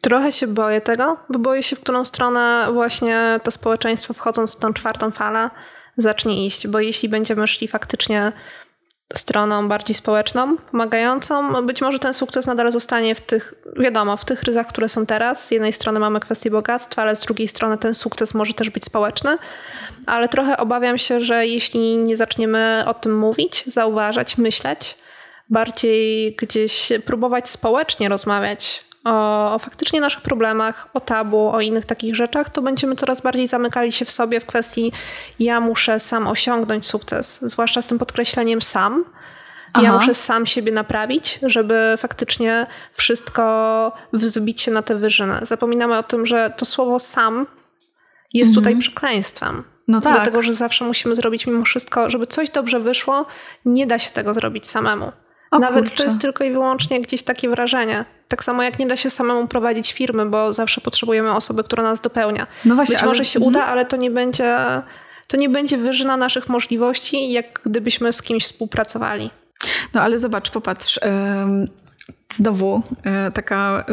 Trochę 0.00 0.32
się 0.32 0.46
boję 0.46 0.80
tego, 0.80 1.16
bo 1.28 1.38
boję 1.38 1.62
się, 1.62 1.76
w 1.76 1.80
którą 1.80 2.04
stronę 2.04 2.68
właśnie 2.72 3.40
to 3.42 3.50
społeczeństwo 3.50 4.14
wchodząc 4.14 4.56
w 4.56 4.58
tą 4.58 4.72
czwartą 4.72 5.10
falę 5.10 5.50
zacznie 5.96 6.46
iść, 6.46 6.68
bo 6.68 6.80
jeśli 6.80 7.08
będziemy 7.08 7.46
szli 7.46 7.68
faktycznie 7.68 8.32
stroną 9.12 9.68
bardziej 9.68 9.94
społeczną, 9.94 10.56
pomagającą. 10.56 11.66
Być 11.66 11.82
może 11.82 11.98
ten 11.98 12.14
sukces 12.14 12.46
nadal 12.46 12.72
zostanie 12.72 13.14
w 13.14 13.20
tych, 13.20 13.54
wiadomo, 13.76 14.16
w 14.16 14.24
tych 14.24 14.42
ryzach, 14.42 14.66
które 14.66 14.88
są 14.88 15.06
teraz. 15.06 15.46
Z 15.46 15.50
jednej 15.50 15.72
strony 15.72 16.00
mamy 16.00 16.20
kwestię 16.20 16.50
bogactwa, 16.50 17.02
ale 17.02 17.16
z 17.16 17.20
drugiej 17.20 17.48
strony 17.48 17.78
ten 17.78 17.94
sukces 17.94 18.34
może 18.34 18.54
też 18.54 18.70
być 18.70 18.84
społeczny. 18.84 19.38
Ale 20.06 20.28
trochę 20.28 20.56
obawiam 20.56 20.98
się, 20.98 21.20
że 21.20 21.46
jeśli 21.46 21.96
nie 21.96 22.16
zaczniemy 22.16 22.84
o 22.86 22.94
tym 22.94 23.18
mówić, 23.18 23.64
zauważać, 23.66 24.38
myśleć, 24.38 24.98
bardziej 25.50 26.34
gdzieś 26.36 26.92
próbować 27.04 27.48
społecznie 27.48 28.08
rozmawiać 28.08 28.84
o, 29.04 29.54
o, 29.54 29.58
faktycznie 29.58 30.00
naszych 30.00 30.22
problemach, 30.22 30.88
o 30.94 31.00
tabu, 31.00 31.48
o 31.48 31.60
innych 31.60 31.84
takich 31.84 32.14
rzeczach, 32.16 32.50
to 32.50 32.62
będziemy 32.62 32.96
coraz 32.96 33.20
bardziej 33.20 33.46
zamykali 33.46 33.92
się 33.92 34.04
w 34.04 34.10
sobie 34.10 34.40
w 34.40 34.46
kwestii 34.46 34.92
ja 35.38 35.60
muszę 35.60 36.00
sam 36.00 36.26
osiągnąć 36.26 36.86
sukces, 36.86 37.40
zwłaszcza 37.42 37.82
z 37.82 37.86
tym 37.86 37.98
podkreśleniem 37.98 38.62
sam, 38.62 39.04
Aha. 39.72 39.86
Ja 39.86 39.92
muszę 39.92 40.14
sam 40.14 40.46
siebie 40.46 40.72
naprawić, 40.72 41.38
żeby 41.42 41.94
faktycznie 41.98 42.66
wszystko 42.92 43.92
wzbić 44.12 44.60
się 44.60 44.70
na 44.70 44.82
te 44.82 44.96
wyżyny. 44.96 45.34
Zapominamy 45.42 45.98
o 45.98 46.02
tym, 46.02 46.26
że 46.26 46.54
to 46.56 46.64
słowo 46.64 46.98
sam 46.98 47.46
jest 48.32 48.50
mhm. 48.50 48.64
tutaj 48.64 48.80
przekleństwem. 48.80 49.64
No 49.88 50.00
tak. 50.00 50.14
Dlatego, 50.14 50.42
że 50.42 50.54
zawsze 50.54 50.84
musimy 50.84 51.14
zrobić 51.14 51.46
mimo 51.46 51.64
wszystko, 51.64 52.10
żeby 52.10 52.26
coś 52.26 52.50
dobrze 52.50 52.80
wyszło, 52.80 53.26
nie 53.64 53.86
da 53.86 53.98
się 53.98 54.10
tego 54.10 54.34
zrobić 54.34 54.66
samemu. 54.66 55.12
O, 55.50 55.58
Nawet 55.58 55.84
kurczę. 55.84 55.96
to 55.96 56.04
jest 56.04 56.20
tylko 56.20 56.44
i 56.44 56.50
wyłącznie 56.50 57.00
gdzieś 57.00 57.22
takie 57.22 57.48
wrażenie. 57.48 58.04
Tak 58.28 58.44
samo 58.44 58.62
jak 58.62 58.78
nie 58.78 58.86
da 58.86 58.96
się 58.96 59.10
samemu 59.10 59.48
prowadzić 59.48 59.92
firmy, 59.92 60.26
bo 60.26 60.52
zawsze 60.52 60.80
potrzebujemy 60.80 61.32
osoby, 61.32 61.64
która 61.64 61.82
nas 61.82 62.00
dopełnia. 62.00 62.46
No 62.64 62.74
właśnie, 62.74 62.92
Być 62.92 63.02
ale... 63.02 63.10
może 63.10 63.24
się 63.24 63.38
mhm. 63.38 63.48
uda, 63.48 63.64
ale 63.66 63.86
to 63.86 63.96
nie 63.96 64.10
będzie 64.10 64.56
to 65.26 65.36
nie 65.36 65.48
będzie 65.48 65.78
wyżyna 65.78 66.16
naszych 66.16 66.48
możliwości, 66.48 67.32
jak 67.32 67.60
gdybyśmy 67.64 68.12
z 68.12 68.22
kimś 68.22 68.44
współpracowali. 68.44 69.30
No 69.94 70.00
ale 70.00 70.18
zobacz, 70.18 70.50
popatrz. 70.50 71.00
Znowu 72.32 72.82
e, 73.04 73.30
taka 73.30 73.84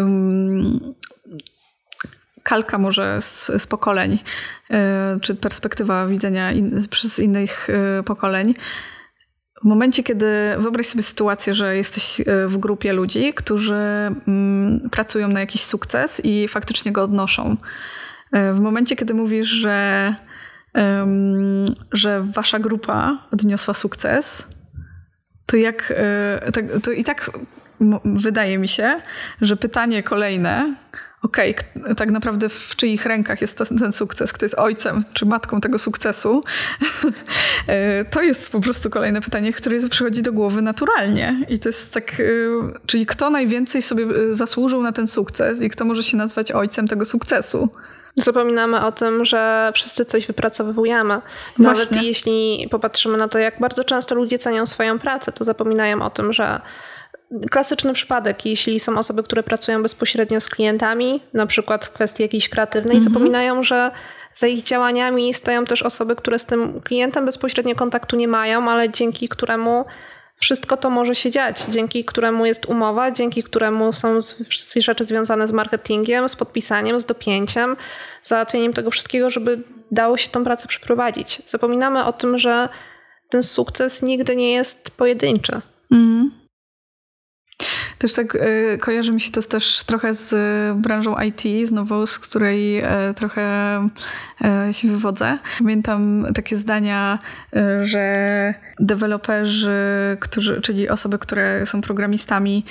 kalka 2.44 2.78
może 2.78 3.22
z, 3.22 3.52
z 3.58 3.68
pokoleń, 3.68 4.20
e, 4.72 5.18
czy 5.22 5.36
perspektywa 5.36 6.08
widzenia 6.08 6.52
in, 6.52 6.88
przez 6.90 7.20
innych 7.20 7.68
e, 7.70 8.04
pokoleń. 8.04 8.56
W 9.62 9.64
momencie, 9.64 10.04
kiedy 10.04 10.28
wyobraź 10.58 10.86
sobie 10.86 11.04
sytuację, 11.04 11.54
że 11.54 11.78
jesteś 11.78 12.22
w 12.48 12.58
grupie 12.58 12.94
ludzi, 12.94 13.34
którzy 13.34 13.76
mm, 14.28 14.90
pracują 14.92 15.28
na 15.28 15.40
jakiś 15.40 15.62
sukces 15.62 16.22
i 16.24 16.48
faktycznie 16.48 16.92
go 16.92 17.04
odnoszą. 17.04 17.58
W 18.34 18.60
momencie, 18.60 18.96
kiedy 18.96 19.14
mówisz, 19.14 19.48
że 19.48 20.16
że 21.92 22.22
wasza 22.22 22.60
grupa 22.60 23.28
odniosła 23.32 23.74
sukces, 23.74 24.48
to 25.46 25.58
jak, 25.58 25.94
e, 25.98 26.52
tak, 26.52 26.66
to 26.84 26.92
i 26.92 27.04
tak 27.04 27.32
wydaje 28.06 28.58
mi 28.58 28.68
się, 28.68 29.02
że 29.42 29.58
pytanie 29.58 30.04
kolejne, 30.04 30.76
okej, 31.24 31.56
okay, 31.76 31.96
tak 31.96 32.12
naprawdę 32.12 32.50
w 32.50 32.76
czyich 32.76 33.06
rękach 33.06 33.42
jest 33.42 33.58
ten, 33.58 33.78
ten, 33.78 33.94
sukces, 33.94 34.34
kto 34.34 34.46
jest 34.46 34.56
ojcem 34.56 35.04
czy 35.14 35.26
matką 35.26 35.62
tego 35.62 35.80
sukcesu, 35.80 36.42
e, 37.68 38.06
to 38.06 38.22
jest 38.22 38.52
po 38.52 38.60
prostu 38.60 38.90
kolejne 38.90 39.22
pytanie, 39.22 39.54
które 39.54 39.90
przychodzi 39.90 40.22
do 40.22 40.34
głowy 40.34 40.62
naturalnie. 40.62 41.46
I 41.50 41.60
to 41.60 41.70
jest 41.70 41.94
tak, 41.94 42.20
e, 42.20 42.24
czyli 42.86 43.06
kto 43.06 43.30
najwięcej 43.30 43.82
sobie 43.82 44.06
zasłużył 44.32 44.82
na 44.82 44.92
ten 44.92 45.08
sukces 45.08 45.62
i 45.62 45.70
kto 45.70 45.86
może 45.86 46.04
się 46.04 46.18
nazwać 46.18 46.52
ojcem 46.52 46.88
tego 46.88 47.06
sukcesu. 47.06 47.70
Zapominamy 48.16 48.86
o 48.86 48.92
tym, 48.92 49.26
że 49.26 49.72
wszyscy 49.76 50.06
coś 50.06 50.28
wypracowujemy. 50.28 51.22
Nawet 51.58 51.88
Właśnie. 51.88 52.08
jeśli 52.08 52.68
popatrzymy 52.72 53.18
na 53.18 53.28
to, 53.28 53.40
jak 53.40 53.60
bardzo 53.60 53.84
często 53.84 54.16
ludzie 54.16 54.38
cenią 54.38 54.66
swoją 54.66 55.00
pracę, 55.00 55.32
to 55.32 55.44
zapominają 55.44 56.02
o 56.02 56.10
tym, 56.10 56.34
że 56.34 56.62
klasyczny 57.52 57.94
przypadek, 57.94 58.46
jeśli 58.46 58.80
są 58.80 58.98
osoby, 58.98 59.24
które 59.24 59.44
pracują 59.44 59.84
bezpośrednio 59.84 60.42
z 60.42 60.50
klientami, 60.50 61.22
na 61.34 61.46
przykład 61.46 61.86
w 61.86 61.90
kwestii 61.90 62.24
jakiejś 62.24 62.50
kreatywnej, 62.50 62.98
mhm. 62.98 63.14
zapominają, 63.14 63.64
że 63.64 63.92
za 64.34 64.48
ich 64.48 64.64
działaniami 64.64 65.34
stoją 65.34 65.66
też 65.66 65.82
osoby, 65.82 66.16
które 66.16 66.40
z 66.40 66.46
tym 66.46 66.82
klientem 66.82 67.26
bezpośrednio 67.26 67.76
kontaktu 67.76 68.16
nie 68.16 68.28
mają, 68.28 68.70
ale 68.70 68.90
dzięki 68.90 69.28
któremu 69.28 69.86
wszystko 70.40 70.78
to 70.78 70.90
może 70.90 71.16
się 71.16 71.32
dziać, 71.32 71.62
dzięki 71.70 72.06
któremu 72.06 72.46
jest 72.46 72.66
umowa, 72.66 73.12
dzięki 73.12 73.44
któremu 73.44 73.94
są 73.94 74.20
rzeczy 74.76 75.06
związane 75.06 75.48
z 75.48 75.52
marketingiem, 75.52 76.30
z 76.30 76.36
podpisaniem, 76.36 77.00
z 77.00 77.06
dopięciem, 77.06 77.78
załatwieniem 78.22 78.74
tego 78.74 78.92
wszystkiego, 78.92 79.30
żeby 79.30 79.64
dało 79.92 80.18
się 80.18 80.30
tą 80.30 80.44
pracę 80.44 80.68
przeprowadzić. 80.68 81.42
Zapominamy 81.46 82.06
o 82.06 82.14
tym, 82.14 82.38
że 82.38 82.70
ten 83.30 83.44
sukces 83.44 84.02
nigdy 84.02 84.36
nie 84.36 84.54
jest 84.54 84.92
pojedynczy. 84.92 85.62
Mm. 85.92 86.41
Też 87.98 88.14
tak 88.14 88.36
y, 88.36 88.78
kojarzy 88.82 89.12
mi 89.12 89.22
się 89.22 89.32
to 89.32 89.42
też 89.42 89.84
trochę 89.84 90.14
z 90.14 90.34
branżą 90.78 91.16
IT, 91.22 91.68
znowu 91.68 92.08
z 92.08 92.20
której 92.20 92.80
y, 92.80 93.14
trochę 93.16 93.78
y, 94.70 94.74
się 94.74 94.88
wywodzę. 94.88 95.38
Pamiętam 95.58 96.26
takie 96.36 96.58
zdania, 96.58 97.20
że 97.82 98.54
deweloperzy, 98.80 100.18
którzy, 100.20 100.62
czyli 100.62 100.90
osoby, 100.90 101.20
które 101.20 101.66
są 101.66 101.82
programistami, 101.82 102.66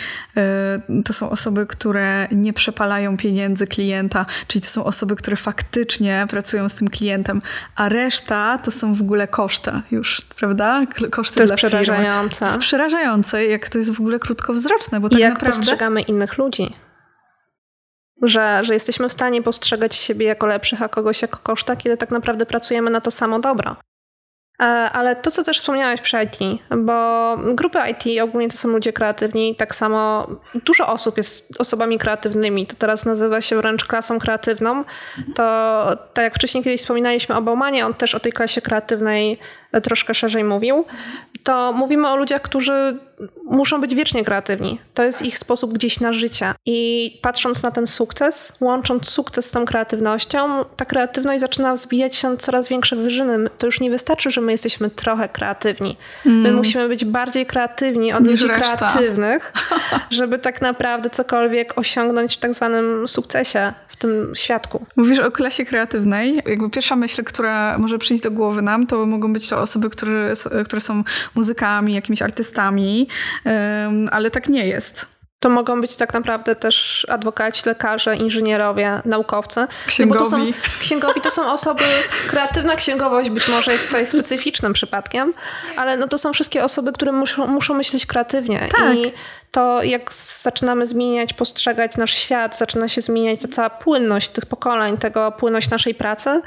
to 1.05 1.13
są 1.13 1.31
osoby, 1.31 1.67
które 1.67 2.29
nie 2.33 2.53
przepalają 2.53 3.17
pieniędzy 3.17 3.67
klienta, 3.67 4.27
czyli 4.47 4.63
to 4.63 4.69
są 4.69 4.85
osoby, 4.85 5.17
które 5.17 5.37
faktycznie 5.37 6.27
pracują 6.31 6.69
z 6.69 6.75
tym 6.75 6.89
klientem, 6.89 7.41
a 7.77 7.89
reszta 7.89 8.59
to 8.59 8.71
są 8.71 8.95
w 8.95 9.01
ogóle 9.01 9.29
koszty 9.29 9.71
już, 9.91 10.21
prawda? 10.21 10.87
Koszty 11.11 11.37
to 11.37 11.43
jest 11.43 11.55
przerażające. 11.55 12.41
To 12.41 12.47
jest 12.47 12.61
przerażające, 12.61 13.47
jak 13.47 13.69
to 13.69 13.79
jest 13.79 13.91
w 13.91 14.01
ogóle 14.01 14.19
krótkowzroczne, 14.19 14.80
bo 15.01 15.09
tak 15.09 15.21
jak 15.21 15.33
naprawdę... 15.33 15.57
postrzegamy 15.57 16.03
innych 16.03 16.39
ludzi. 16.39 16.77
Że, 18.23 18.61
że 18.63 18.75
jesteśmy 18.75 19.09
w 19.09 19.13
stanie 19.13 19.43
postrzegać 19.43 19.95
siebie 19.95 20.27
jako 20.27 20.47
lepszych, 20.47 20.83
a 20.83 20.89
kogoś 20.89 21.23
jako 21.23 21.39
koszta, 21.43 21.77
kiedy 21.77 21.97
tak 21.97 22.11
naprawdę 22.11 22.47
pracujemy 22.47 22.91
na 22.91 23.01
to 23.01 23.11
samo 23.11 23.39
dobro. 23.39 23.77
E, 24.61 24.64
ale 24.93 25.16
to, 25.16 25.31
co 25.31 25.45
też 25.45 25.59
wspomniałeś 25.59 26.01
przy 26.01 26.16
IT, 26.23 26.62
bo 26.77 27.37
grupy 27.55 27.79
IT 27.90 28.23
ogólnie 28.23 28.49
to 28.49 28.57
są 28.57 28.69
ludzie 28.69 28.93
kreatywni, 28.93 29.57
tak 29.57 29.75
samo 29.75 30.27
dużo 30.55 30.88
osób 30.88 31.16
jest 31.16 31.61
osobami 31.61 31.99
kreatywnymi, 31.99 32.66
to 32.66 32.75
teraz 32.77 33.05
nazywa 33.05 33.40
się 33.40 33.57
wręcz 33.57 33.85
klasą 33.85 34.19
kreatywną. 34.19 34.85
To 35.35 35.45
tak 36.14 36.23
jak 36.23 36.35
wcześniej 36.35 36.64
kiedyś 36.64 36.81
wspominaliśmy 36.81 37.37
o 37.37 37.43
Baumanie, 37.43 37.87
on 37.87 37.95
też 37.95 38.14
o 38.14 38.21
tej 38.21 38.33
klasie 38.33 38.61
kreatywnej 38.61 39.38
troszkę 39.83 40.14
szerzej 40.14 40.44
mówił, 40.44 40.85
to 41.42 41.72
mówimy 41.72 42.09
o 42.09 42.16
ludziach, 42.16 42.42
którzy 42.42 42.98
muszą 43.44 43.80
być 43.80 43.94
wiecznie 43.94 44.24
kreatywni. 44.24 44.78
To 44.94 45.04
jest 45.04 45.22
ich 45.22 45.38
sposób 45.38 45.72
gdzieś 45.72 46.00
na 46.00 46.12
życie. 46.12 46.54
I 46.66 47.18
patrząc 47.22 47.62
na 47.62 47.70
ten 47.70 47.87
sukces, 47.87 48.52
łącząc 48.61 49.09
sukces 49.09 49.46
z 49.46 49.50
tą 49.50 49.64
kreatywnością, 49.64 50.64
ta 50.76 50.85
kreatywność 50.85 51.40
zaczyna 51.40 51.74
wzbijać 51.74 52.16
się 52.16 52.37
coraz 52.37 52.68
większe 52.68 52.96
wyżyny. 52.96 53.50
To 53.59 53.66
już 53.66 53.80
nie 53.80 53.90
wystarczy, 53.90 54.30
że 54.30 54.40
my 54.40 54.52
jesteśmy 54.52 54.90
trochę 54.90 55.28
kreatywni. 55.28 55.96
Mm. 56.26 56.40
My 56.40 56.52
musimy 56.52 56.88
być 56.88 57.04
bardziej 57.04 57.46
kreatywni 57.46 58.12
od 58.12 58.24
Niż 58.24 58.30
ludzi 58.30 58.54
reszta. 58.54 58.76
kreatywnych, 58.76 59.52
żeby 60.11 60.38
tak 60.38 60.62
naprawdę 60.62 61.11
cokolwiek 61.11 61.78
osiągnąć 61.78 62.37
w 62.37 62.38
tak 62.38 62.54
zwanym 62.54 63.09
sukcesie 63.09 63.72
w 63.88 63.96
tym 63.96 64.33
świadku. 64.37 64.87
Mówisz 64.96 65.18
o 65.18 65.30
klasie 65.30 65.64
kreatywnej. 65.64 66.42
Jakby 66.46 66.70
pierwsza 66.70 66.96
myśl, 66.96 67.24
która 67.24 67.78
może 67.78 67.98
przyjść 67.98 68.22
do 68.22 68.30
głowy 68.30 68.62
nam, 68.62 68.87
to 68.87 69.06
mogą 69.06 69.33
być 69.33 69.48
to 69.48 69.60
osoby, 69.61 69.90
które, 69.90 70.33
które 70.64 70.81
są 70.81 71.05
muzykami, 71.35 71.94
jakimiś 71.94 72.23
artystami, 72.23 73.09
ale 74.11 74.31
tak 74.31 74.49
nie 74.49 74.66
jest. 74.66 75.07
To 75.42 75.51
mogą 75.51 75.81
być 75.81 75.96
tak 75.96 76.14
naprawdę 76.14 76.55
też 76.55 77.07
adwokaci, 77.09 77.62
lekarze, 77.66 78.16
inżynierowie, 78.16 79.03
naukowcy. 79.05 79.66
Księgowi. 79.87 80.18
No 80.18 80.25
to 80.25 80.31
są, 80.31 80.46
księgowi 80.81 81.20
to 81.20 81.31
są 81.31 81.53
osoby, 81.53 81.85
kreatywna 82.29 82.77
księgowość 82.77 83.31
być 83.31 83.49
może 83.49 83.73
jest 83.73 83.87
tutaj 83.87 84.07
specyficznym 84.07 84.73
przypadkiem, 84.73 85.33
ale 85.77 85.96
no 85.96 86.09
to 86.09 86.18
są 86.18 86.33
wszystkie 86.33 86.64
osoby, 86.64 86.92
które 86.92 87.12
muszą, 87.12 87.46
muszą 87.46 87.75
myśleć 87.75 88.07
kreatywnie. 88.07 88.68
Tak. 88.79 88.96
I 88.96 89.12
to 89.51 89.83
jak 89.83 90.12
zaczynamy 90.42 90.87
zmieniać, 90.87 91.33
postrzegać 91.33 91.96
nasz 91.96 92.14
świat, 92.14 92.59
zaczyna 92.59 92.88
się 92.88 93.01
zmieniać 93.01 93.40
ta 93.40 93.49
cała 93.49 93.70
płynność 93.70 94.29
tych 94.29 94.46
pokoleń, 94.46 94.96
tego 94.96 95.33
płynność 95.33 95.70
naszej 95.70 95.94
pracy, 95.94 96.42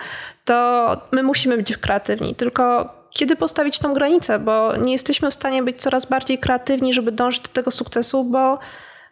to 0.45 1.08
my 1.12 1.23
musimy 1.23 1.58
być 1.58 1.78
kreatywni. 1.78 2.36
Tylko 2.36 2.89
kiedy 3.13 3.36
postawić 3.36 3.80
tą 3.80 3.93
granicę, 3.93 4.39
bo 4.39 4.78
nie 4.78 4.91
jesteśmy 4.91 5.32
w 5.32 5.34
stanie 5.34 5.63
być 5.63 5.82
coraz 5.82 6.06
bardziej 6.06 6.38
kreatywni, 6.39 6.93
żeby 6.93 7.12
dążyć 7.12 7.41
do 7.41 7.49
tego 7.49 7.71
sukcesu, 7.71 8.23
bo 8.23 8.60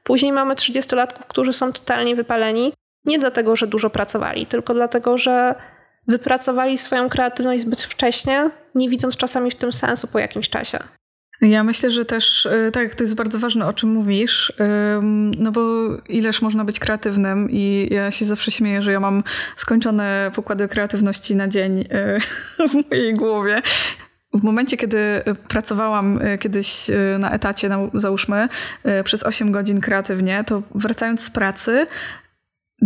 później 0.04 0.32
mamy 0.32 0.56
30-latków, 0.56 1.24
którzy 1.28 1.54
są 1.54 1.74
totalnie 1.74 2.16
wypaleni. 2.16 2.74
Nie 3.06 3.20
dlatego, 3.20 3.56
że 3.56 3.68
dużo 3.68 3.90
pracowali, 3.90 4.46
tylko 4.46 4.74
dlatego, 4.74 5.18
że 5.18 5.56
wypracowali 6.08 6.78
swoją 6.78 7.10
kreatywność 7.10 7.62
zbyt 7.62 7.82
wcześnie, 7.82 8.50
nie 8.76 8.90
widząc 8.90 9.18
czasami 9.18 9.52
w 9.52 9.56
tym 9.56 9.74
sensu 9.74 10.08
po 10.08 10.20
jakimś 10.20 10.50
czasie. 10.50 10.80
Ja 11.42 11.64
myślę, 11.64 11.92
że 11.92 12.06
też 12.06 12.46
y, 12.46 12.72
tak, 12.74 12.96
to 12.96 13.04
jest 13.04 13.16
bardzo 13.16 13.40
ważne, 13.40 13.68
o 13.68 13.74
czym 13.74 13.90
mówisz, 13.90 14.54
no 15.38 15.52
bo 15.52 15.62
ileż 16.10 16.42
można 16.42 16.66
być 16.66 16.80
kreatywnym 16.80 17.48
i 17.52 17.88
ja 17.92 18.12
się 18.12 18.26
zawsze 18.26 18.52
śmieję, 18.52 18.82
że 18.82 18.92
ja 18.92 19.00
mam 19.00 19.24
skończone 19.56 20.32
pokłady 20.36 20.68
kreatywności 20.68 21.36
na 21.36 21.48
dzień 21.48 21.80
y, 21.80 21.86
w 22.70 22.90
mojej 22.90 23.14
głowie. 23.14 23.62
W 24.34 24.44
momencie, 24.44 24.78
kiedy 24.78 25.22
pracowałam 25.48 26.22
y, 26.22 26.38
kiedyś 26.38 26.92
na 27.20 27.32
etacie, 27.32 27.70
załóżmy, 27.94 28.48
przez 29.04 29.24
8 29.24 29.52
godzin 29.52 29.82
kreatywnie, 29.82 30.44
to 30.48 30.62
wracając 30.76 31.22
z 31.22 31.32
pracy, 31.32 31.86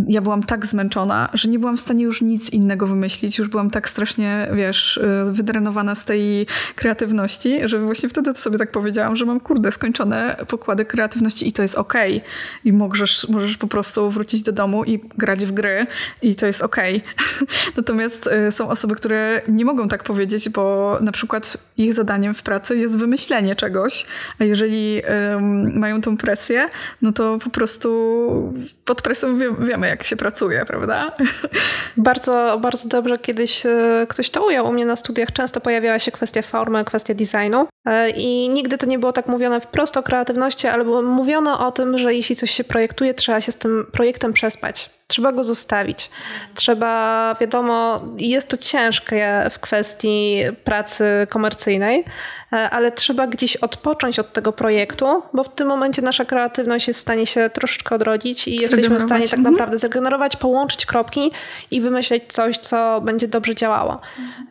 ja 0.08 0.22
byłam 0.22 0.44
tak 0.44 0.66
zmęczona, 0.66 1.30
że 1.34 1.50
nie 1.50 1.60
byłam 1.60 1.78
w 1.78 1.80
stanie 1.80 2.04
już 2.04 2.22
nic 2.22 2.50
innego 2.50 2.88
wymyślić. 2.88 3.38
Już 3.38 3.48
byłam 3.48 3.70
tak 3.70 3.90
strasznie, 3.90 4.48
wiesz, 4.54 4.98
y, 4.98 5.32
wydrenowana 5.32 5.96
z 5.96 6.06
tej 6.06 6.48
kreatywności, 6.76 7.60
że 7.64 7.80
właśnie 7.80 8.10
wtedy 8.10 8.34
sobie 8.34 8.58
tak 8.58 8.72
powiedziałam, 8.72 9.16
że 9.16 9.26
mam 9.26 9.40
kurde 9.40 9.72
skończone 9.72 10.36
pokłady 10.48 10.86
kreatywności 10.86 11.48
i 11.48 11.52
to 11.52 11.62
jest 11.62 11.76
okej. 11.76 12.18
Okay. 12.18 12.30
I 12.66 12.74
możesz, 12.74 13.30
możesz 13.30 13.58
po 13.58 13.68
prostu 13.68 14.10
wrócić 14.10 14.42
do 14.42 14.52
domu 14.52 14.84
i 14.84 15.00
grać 15.18 15.46
w 15.46 15.52
gry 15.52 15.88
i 16.22 16.36
to 16.36 16.48
jest 16.48 16.62
okej. 16.62 17.02
Okay. 17.02 17.48
Natomiast 17.78 18.30
y, 18.48 18.52
są 18.52 18.70
osoby, 18.70 18.96
które 18.96 19.42
nie 19.48 19.66
mogą 19.66 19.88
tak 19.88 20.04
powiedzieć, 20.04 20.50
bo 20.50 20.98
na 21.02 21.12
przykład 21.12 21.58
ich 21.78 21.94
zadaniem 21.94 22.34
w 22.34 22.44
pracy 22.44 22.78
jest 22.78 23.00
wymyślenie 23.00 23.56
czegoś, 23.56 24.06
a 24.40 24.44
jeżeli 24.44 25.02
um, 25.32 25.80
mają 25.80 26.02
tą 26.02 26.18
presję, 26.18 26.70
no 27.02 27.12
to 27.12 27.40
po 27.44 27.50
prostu 27.50 27.86
pod 28.86 29.02
presją 29.02 29.38
wie, 29.38 29.52
wiemy, 29.86 29.90
jak 29.90 30.04
się 30.04 30.16
pracuje, 30.16 30.66
prawda? 30.66 31.12
Bardzo, 31.98 32.60
bardzo 32.62 32.88
dobrze 32.88 33.18
kiedyś 33.18 33.66
e, 33.66 34.06
ktoś 34.10 34.30
to 34.30 34.46
ujął 34.46 34.68
u 34.68 34.72
mnie 34.72 34.86
na 34.86 34.96
studiach. 34.96 35.32
Często 35.32 35.62
pojawiała 35.62 36.00
się 36.00 36.12
kwestia 36.12 36.42
formy, 36.42 36.86
kwestia 36.86 37.14
designu 37.14 37.68
e, 37.86 38.10
i 38.10 38.50
nigdy 38.50 38.78
to 38.78 38.86
nie 38.86 39.00
było 39.00 39.12
tak 39.12 39.28
mówione 39.28 39.62
wprost 39.62 39.98
o 39.98 40.04
kreatywności, 40.04 40.68
ale 40.68 40.84
mówiono 41.04 41.68
o 41.68 41.72
tym, 41.72 41.98
że 41.98 42.14
jeśli 42.14 42.36
coś 42.36 42.52
się 42.52 42.64
projektuje, 42.64 43.14
trzeba 43.14 43.42
się 43.42 43.52
z 43.52 43.56
tym 43.56 43.86
projektem 43.92 44.34
przespać. 44.34 44.90
Trzeba 45.08 45.32
go 45.32 45.44
zostawić. 45.44 46.10
Trzeba, 46.56 47.36
wiadomo, 47.42 48.02
jest 48.18 48.50
to 48.50 48.58
ciężkie 48.58 49.48
w 49.52 49.60
kwestii 49.60 50.44
pracy 50.64 51.28
komercyjnej, 51.30 52.06
ale 52.58 52.92
trzeba 52.92 53.28
gdzieś 53.28 53.56
odpocząć 53.56 54.20
od 54.20 54.34
tego 54.34 54.52
projektu, 54.52 55.24
bo 55.34 55.44
w 55.44 55.56
tym 55.56 55.68
momencie 55.68 56.02
nasza 56.02 56.26
kreatywność 56.26 56.88
jest 56.88 57.00
w 57.00 57.02
stanie 57.02 57.26
się 57.26 57.50
troszeczkę 57.50 57.96
odrodzić 57.96 58.48
i 58.48 58.56
jesteśmy 58.56 58.98
w 58.98 59.04
stanie 59.04 59.28
tak 59.28 59.40
mhm. 59.40 59.54
naprawdę 59.54 59.78
zregenerować, 59.78 60.36
połączyć 60.36 60.86
kropki 60.86 61.32
i 61.72 61.82
wymyśleć 61.82 62.24
coś, 62.28 62.58
co 62.58 63.02
będzie 63.02 63.28
dobrze 63.28 63.56
działało. 63.56 64.02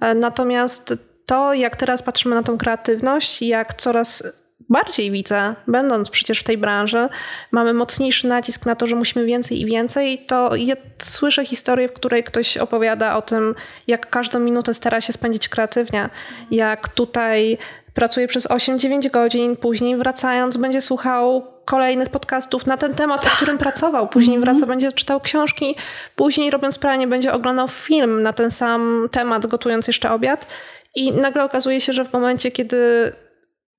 E, 0.00 0.14
natomiast 0.14 0.94
to, 1.26 1.54
jak 1.54 1.76
teraz 1.76 2.02
patrzymy 2.02 2.34
na 2.34 2.42
tą 2.42 2.58
kreatywność, 2.58 3.42
jak 3.42 3.74
coraz 3.74 4.22
bardziej 4.68 5.10
widzę, 5.10 5.54
będąc 5.66 6.10
przecież 6.10 6.40
w 6.40 6.44
tej 6.44 6.58
branży, 6.58 7.08
mamy 7.52 7.74
mocniejszy 7.74 8.28
nacisk 8.28 8.66
na 8.66 8.76
to, 8.76 8.86
że 8.86 8.96
musimy 8.96 9.24
więcej 9.24 9.60
i 9.60 9.66
więcej, 9.66 10.26
to 10.26 10.56
ja 10.56 10.74
słyszę 10.98 11.44
historię, 11.44 11.88
w 11.88 11.92
której 11.92 12.24
ktoś 12.24 12.56
opowiada 12.56 13.16
o 13.16 13.22
tym, 13.22 13.54
jak 13.86 14.10
każdą 14.10 14.40
minutę 14.40 14.74
stara 14.74 15.00
się 15.00 15.12
spędzić 15.12 15.48
kreatywnie, 15.48 16.08
jak 16.50 16.88
tutaj 16.88 17.58
pracuje 17.94 18.28
przez 18.28 18.46
8-9 18.46 19.10
godzin, 19.10 19.56
później 19.56 19.96
wracając 19.96 20.56
będzie 20.56 20.80
słuchał 20.80 21.46
kolejnych 21.64 22.08
podcastów 22.08 22.66
na 22.66 22.76
ten 22.76 22.94
temat, 22.94 23.26
o 23.26 23.30
którym 23.30 23.58
pracował. 23.58 24.08
Później 24.08 24.36
mhm. 24.36 24.54
wraca, 24.54 24.66
będzie 24.66 24.92
czytał 24.92 25.20
książki, 25.20 25.76
później 26.16 26.50
robiąc 26.50 26.78
pranie 26.78 27.06
będzie 27.06 27.32
oglądał 27.32 27.68
film 27.68 28.22
na 28.22 28.32
ten 28.32 28.50
sam 28.50 29.08
temat, 29.12 29.46
gotując 29.46 29.86
jeszcze 29.86 30.10
obiad. 30.10 30.46
I 30.94 31.12
nagle 31.12 31.44
okazuje 31.44 31.80
się, 31.80 31.92
że 31.92 32.04
w 32.04 32.12
momencie, 32.12 32.50
kiedy 32.50 33.12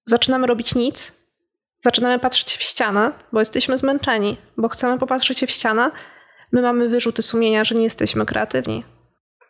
zaczynamy 0.06 0.48
robić 0.48 0.76
nic, 0.76 1.12
zaczynamy 1.80 2.20
patrzeć 2.20 2.58
w 2.58 2.64
ścianę, 2.64 3.12
bo 3.32 3.40
jesteśmy 3.40 3.78
zmęczeni, 3.78 4.38
bo 4.58 4.70
chcemy 4.70 4.98
popatrzeć 4.98 5.40
się 5.40 5.48
w 5.48 5.52
ścianę, 5.52 5.92
my 6.52 6.62
mamy 6.62 6.90
wyrzuty 6.90 7.22
sumienia, 7.22 7.64
że 7.64 7.76
nie 7.76 7.84
jesteśmy 7.84 8.26
kreatywni. 8.26 8.84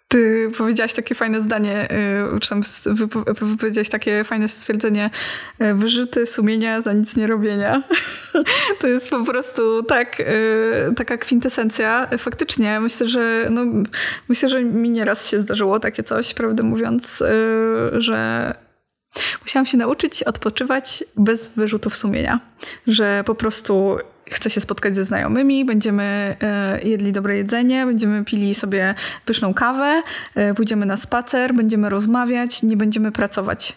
Ty 0.07 0.51
powiedziałaś 0.57 0.93
takie 0.93 1.15
fajne 1.15 1.41
zdanie, 1.41 1.87
y, 2.35 2.39
czy 2.39 2.49
tam 2.49 2.61
wypowiedziałaś 3.25 3.89
takie 3.89 4.23
fajne 4.23 4.47
stwierdzenie, 4.47 5.09
y, 5.61 5.73
wyrzuty 5.73 6.25
sumienia 6.25 6.81
za 6.81 6.93
nic 6.93 7.15
nie 7.15 7.27
robienia. 7.27 7.83
To 8.79 8.87
jest 8.87 9.09
po 9.09 9.23
prostu 9.23 9.83
tak, 9.83 10.19
y, 10.19 10.93
taka 10.95 11.17
kwintesencja. 11.17 12.09
Faktycznie 12.17 12.79
myślę, 12.79 13.07
że 13.07 13.47
no, 13.51 13.61
myślę, 14.29 14.49
że 14.49 14.63
mi 14.63 14.89
nieraz 14.89 15.27
się 15.29 15.39
zdarzyło 15.39 15.79
takie 15.79 16.03
coś, 16.03 16.33
prawdę 16.33 16.63
mówiąc, 16.63 17.23
że 17.97 18.53
Musiałam 19.41 19.65
się 19.65 19.77
nauczyć 19.77 20.23
odpoczywać 20.23 21.03
bez 21.17 21.47
wyrzutów 21.47 21.95
sumienia, 21.95 22.39
że 22.87 23.23
po 23.25 23.35
prostu 23.35 23.97
chcę 24.31 24.49
się 24.49 24.61
spotkać 24.61 24.95
ze 24.95 25.03
znajomymi, 25.03 25.65
będziemy 25.65 26.35
e, 26.41 26.81
jedli 26.81 27.11
dobre 27.11 27.37
jedzenie, 27.37 27.85
będziemy 27.85 28.25
pili 28.25 28.53
sobie 28.53 28.95
pyszną 29.25 29.53
kawę, 29.53 30.01
e, 30.35 30.53
pójdziemy 30.53 30.85
na 30.85 30.97
spacer, 30.97 31.53
będziemy 31.53 31.89
rozmawiać, 31.89 32.63
nie 32.63 32.77
będziemy 32.77 33.11
pracować. 33.11 33.75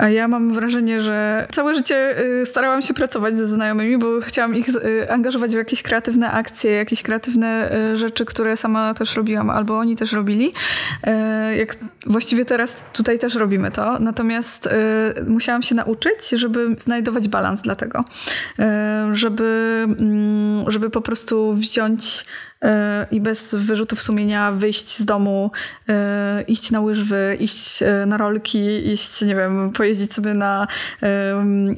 A 0.00 0.08
ja 0.08 0.28
mam 0.28 0.52
wrażenie, 0.52 1.00
że 1.00 1.48
całe 1.52 1.74
życie 1.74 2.20
y, 2.42 2.46
starałam 2.46 2.82
się 2.82 2.94
pracować 2.94 3.38
ze 3.38 3.46
znajomymi, 3.46 3.98
bo 3.98 4.20
chciałam 4.20 4.56
ich 4.56 4.68
y, 4.68 5.10
angażować 5.10 5.52
w 5.52 5.56
jakieś 5.56 5.82
kreatywne 5.82 6.30
akcje, 6.30 6.72
jakieś 6.72 7.02
kreatywne 7.02 7.76
y, 7.92 7.96
rzeczy, 7.96 8.24
które 8.24 8.56
sama 8.56 8.94
też 8.94 9.16
robiłam, 9.16 9.50
albo 9.50 9.78
oni 9.78 9.96
też 9.96 10.12
robili. 10.12 10.52
Jak 11.56 11.76
właściwie 12.06 12.44
teraz 12.44 12.84
tutaj 12.92 13.18
też 13.18 13.34
robimy 13.34 13.70
to. 13.70 13.98
Natomiast 13.98 14.68
musiałam 15.26 15.62
się 15.62 15.74
nauczyć, 15.74 16.28
żeby 16.32 16.76
znajdować 16.78 17.28
balans 17.28 17.62
dla 17.62 17.74
tego. 17.74 18.04
Żeby, 19.12 19.84
mm, 20.00 20.70
żeby 20.70 20.90
po 20.90 21.00
prostu 21.00 21.54
wziąć 21.54 22.24
i 23.10 23.20
bez 23.20 23.54
wyrzutów 23.54 24.02
sumienia 24.02 24.52
wyjść 24.52 24.98
z 24.98 25.04
domu, 25.04 25.50
e, 25.88 26.42
iść 26.42 26.70
na 26.70 26.80
łyżwy, 26.80 27.36
iść 27.40 27.82
e, 27.82 28.06
na 28.06 28.16
rolki, 28.16 28.92
iść, 28.92 29.22
nie 29.22 29.34
wiem, 29.34 29.72
pojeździć 29.72 30.14
sobie 30.14 30.34
na 30.34 30.66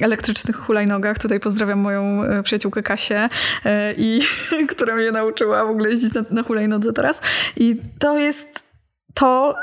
elektrycznych 0.01 0.55
hulajnogach. 0.55 1.19
Tutaj 1.19 1.39
pozdrawiam 1.39 1.79
moją 1.79 2.23
e, 2.23 2.43
przyjaciółkę 2.43 2.83
Kasię, 2.83 3.29
i, 3.97 4.21
która 4.71 4.95
mnie 4.95 5.11
nauczyła 5.11 5.65
w 5.65 5.69
ogóle 5.69 5.89
jeździć 5.89 6.13
na, 6.13 6.23
na 6.31 6.43
hulajnodze 6.43 6.93
teraz. 6.93 7.21
I 7.57 7.75
to 7.99 8.17
jest 8.17 8.63
to, 9.13 9.55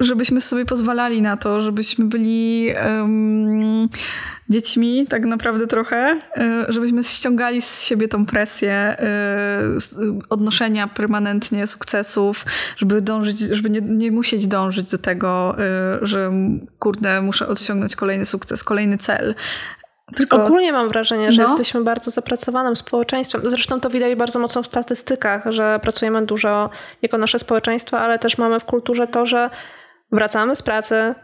żebyśmy 0.00 0.40
sobie 0.40 0.64
pozwalali 0.64 1.22
na 1.22 1.36
to, 1.36 1.60
żebyśmy 1.60 2.04
byli 2.04 2.68
um, 2.86 3.88
dziećmi 4.48 5.06
tak 5.06 5.24
naprawdę 5.24 5.66
trochę, 5.66 6.20
e, 6.36 6.66
żebyśmy 6.68 7.04
ściągali 7.04 7.62
z 7.62 7.82
siebie 7.82 8.08
tą 8.08 8.26
presję 8.26 8.72
e, 8.72 8.96
odnoszenia 10.30 10.88
permanentnie 10.88 11.66
sukcesów, 11.66 12.44
żeby 12.76 13.00
dążyć, 13.00 13.38
żeby 13.38 13.70
nie, 13.70 13.80
nie 13.80 14.12
musieć 14.12 14.46
dążyć 14.46 14.90
do 14.90 14.98
tego, 14.98 15.56
e, 15.58 15.98
że 16.02 16.32
kurde, 16.78 17.22
muszę 17.22 17.48
osiągnąć 17.48 17.96
kolejny 17.96 18.24
sukces, 18.24 18.64
kolejny 18.64 18.98
cel. 18.98 19.34
Tylko... 20.14 20.46
Ogólnie 20.46 20.72
mam 20.72 20.88
wrażenie, 20.88 21.32
że 21.32 21.42
no. 21.42 21.48
jesteśmy 21.48 21.84
bardzo 21.84 22.10
zapracowanym 22.10 22.76
społeczeństwem. 22.76 23.42
Zresztą 23.44 23.80
to 23.80 23.90
widać 23.90 24.14
bardzo 24.14 24.38
mocno 24.38 24.62
w 24.62 24.66
statystykach, 24.66 25.44
że 25.48 25.80
pracujemy 25.82 26.26
dużo 26.26 26.70
jako 27.02 27.18
nasze 27.18 27.38
społeczeństwo, 27.38 28.00
ale 28.00 28.18
też 28.18 28.38
mamy 28.38 28.60
w 28.60 28.64
kulturze 28.64 29.06
to, 29.06 29.26
że 29.26 29.50
wracamy 30.14 30.56
z 30.56 30.62
pracy, 30.62 31.14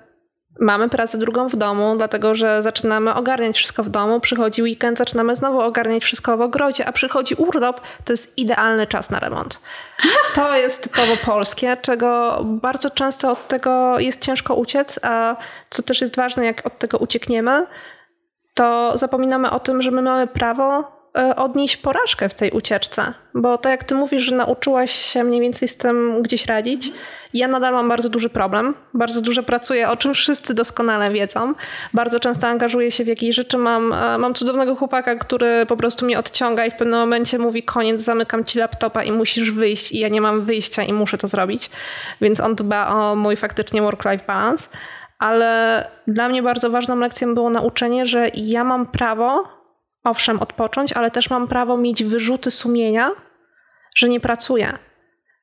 mamy 0.61 0.89
pracę 0.89 1.19
drugą 1.19 1.49
w 1.49 1.57
domu, 1.57 1.95
dlatego 1.97 2.35
że 2.35 2.63
zaczynamy 2.63 3.15
ogarniać 3.15 3.57
wszystko 3.57 3.83
w 3.85 3.89
domu, 3.89 4.21
przychodzi 4.21 4.63
weekend, 4.63 4.99
zaczynamy 4.99 5.37
znowu 5.37 5.61
ogarniać 5.61 6.03
wszystko 6.03 6.37
w 6.37 6.41
ogrodzie, 6.41 6.87
a 6.87 6.93
przychodzi 6.93 7.35
urlop, 7.35 7.81
to 8.05 8.13
jest 8.13 8.39
idealny 8.39 8.87
czas 8.87 9.11
na 9.11 9.19
remont. 9.19 9.61
To 10.35 10.57
jest 10.57 10.83
typowo 10.83 11.17
polskie, 11.25 11.77
czego 11.83 12.41
bardzo 12.45 12.91
często 12.91 13.31
od 13.31 13.49
tego 13.49 13.99
jest 13.99 14.23
ciężko 14.23 14.55
uciec, 14.55 15.01
a 15.03 15.37
co 15.71 15.83
też 15.83 16.01
jest 16.01 16.17
ważne, 16.17 16.45
jak 16.45 16.67
od 16.67 16.79
tego 16.79 16.99
uciekniemy, 16.99 17.67
to 18.55 18.93
zapominamy 18.95 19.51
o 19.51 19.59
tym, 19.59 19.83
że 19.83 19.91
my 19.91 20.03
mamy 20.03 20.27
prawo 20.27 21.00
odnieść 21.37 21.77
porażkę 21.77 22.29
w 22.29 22.35
tej 22.35 22.51
ucieczce, 22.51 23.15
bo 23.35 23.59
to 23.59 23.69
jak 23.69 23.85
ty 23.85 23.95
mówisz, 23.95 24.23
że 24.23 24.37
nauczyłaś 24.37 24.93
się 24.93 25.25
mniej 25.25 25.41
więcej 25.41 25.69
z 25.69 25.77
tym 25.77 26.23
gdzieś 26.23 26.47
radzić, 26.47 26.93
ja 27.35 27.49
nadal 27.49 27.73
mam 27.73 27.89
bardzo 27.89 28.09
duży 28.09 28.29
problem, 28.29 28.75
bardzo 28.95 29.21
dużo 29.21 29.43
pracuję, 29.43 29.89
o 29.89 29.97
czym 29.97 30.15
wszyscy 30.15 30.55
doskonale 30.55 31.11
wiedzą. 31.11 31.55
Bardzo 31.95 32.21
często 32.21 32.47
angażuję 32.47 32.91
się 32.91 33.05
w 33.05 33.07
jakieś 33.07 33.37
rzeczy. 33.37 33.59
Mam, 33.59 33.93
e, 33.93 34.19
mam 34.19 34.35
cudownego 34.35 34.77
chłopaka, 34.77 35.17
który 35.17 35.67
po 35.67 35.77
prostu 35.77 36.05
mnie 36.05 36.19
odciąga 36.19 36.67
i 36.67 36.71
w 36.71 36.75
pewnym 36.75 37.01
momencie 37.01 37.39
mówi 37.39 37.63
koniec, 37.63 38.03
zamykam 38.03 38.45
ci 38.45 38.59
laptopa 38.59 39.05
i 39.05 39.13
musisz 39.13 39.51
wyjść 39.51 39.93
i 39.93 39.99
ja 39.99 40.09
nie 40.09 40.21
mam 40.21 40.45
wyjścia 40.45 40.83
i 40.83 40.93
muszę 40.93 41.19
to 41.19 41.29
zrobić. 41.29 41.71
Więc 42.21 42.41
on 42.41 42.55
dba 42.55 42.89
o 42.89 43.17
mój 43.17 43.37
faktycznie 43.37 43.83
work-life 43.83 44.25
balance. 44.27 44.69
Ale 45.19 45.87
dla 46.07 46.29
mnie 46.29 46.43
bardzo 46.43 46.71
ważną 46.71 46.97
lekcją 46.97 47.35
było 47.35 47.51
nauczenie, 47.51 48.07
że 48.07 48.29
ja 48.35 48.65
mam 48.65 48.87
prawo 48.87 49.60
owszem, 50.05 50.41
odpocząć, 50.41 50.93
ale 50.93 51.11
też 51.11 51.31
mam 51.31 51.49
prawo 51.49 51.77
mieć 51.77 52.05
wyrzuty 52.05 52.51
sumienia, 52.51 53.11
że 53.97 54.09
nie 54.09 54.21
pracuję. 54.21 54.79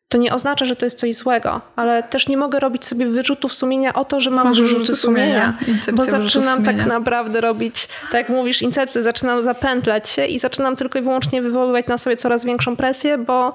To 0.10 0.18
nie 0.18 0.34
oznacza, 0.34 0.66
że 0.66 0.76
to 0.76 0.86
jest 0.86 1.00
coś 1.00 1.16
złego, 1.16 1.62
ale 1.76 2.04
też 2.04 2.28
nie 2.28 2.38
mogę 2.38 2.60
robić 2.60 2.86
sobie 2.86 3.06
wyrzutów 3.06 3.54
sumienia 3.54 3.94
o 3.94 4.06
to, 4.06 4.22
że 4.22 4.30
mam 4.30 4.48
Masz 4.48 4.62
wyrzuty 4.62 4.96
sumienia, 4.96 5.58
bo 5.94 6.04
zaczynam 6.04 6.64
tak 6.64 6.86
naprawdę 6.86 7.42
robić, 7.42 7.88
tak 7.88 8.14
jak 8.14 8.30
mówisz, 8.30 8.62
incepcję, 8.62 9.02
zaczynam 9.02 9.42
zapętlać 9.42 10.10
się 10.10 10.26
i 10.26 10.40
zaczynam 10.40 10.76
tylko 10.76 11.00
i 11.00 11.02
wyłącznie 11.02 11.42
wywoływać 11.42 11.88
na 11.88 11.98
sobie 11.98 12.16
coraz 12.16 12.46
większą 12.46 12.76
presję, 12.76 13.18
bo 13.18 13.54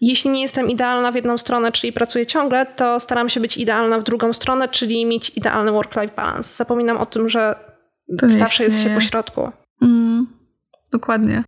jeśli 0.00 0.30
nie 0.30 0.42
jestem 0.42 0.70
idealna 0.70 1.12
w 1.12 1.14
jedną 1.14 1.38
stronę, 1.38 1.72
czyli 1.72 1.92
pracuję 1.92 2.26
ciągle, 2.26 2.66
to 2.66 3.00
staram 3.00 3.28
się 3.28 3.40
być 3.40 3.56
idealna 3.56 3.98
w 3.98 4.02
drugą 4.02 4.32
stronę, 4.32 4.68
czyli 4.68 5.06
mieć 5.06 5.30
idealny 5.36 5.72
work-life 5.72 6.14
balance. 6.16 6.54
Zapominam 6.54 6.96
o 6.96 7.06
tym, 7.06 7.28
że 7.28 7.54
to 8.18 8.28
zawsze 8.28 8.64
jest 8.64 8.82
się 8.82 8.90
po 8.90 9.00
środku. 9.00 9.50
Mm. 9.82 10.35
Dokładnie. 10.96 11.44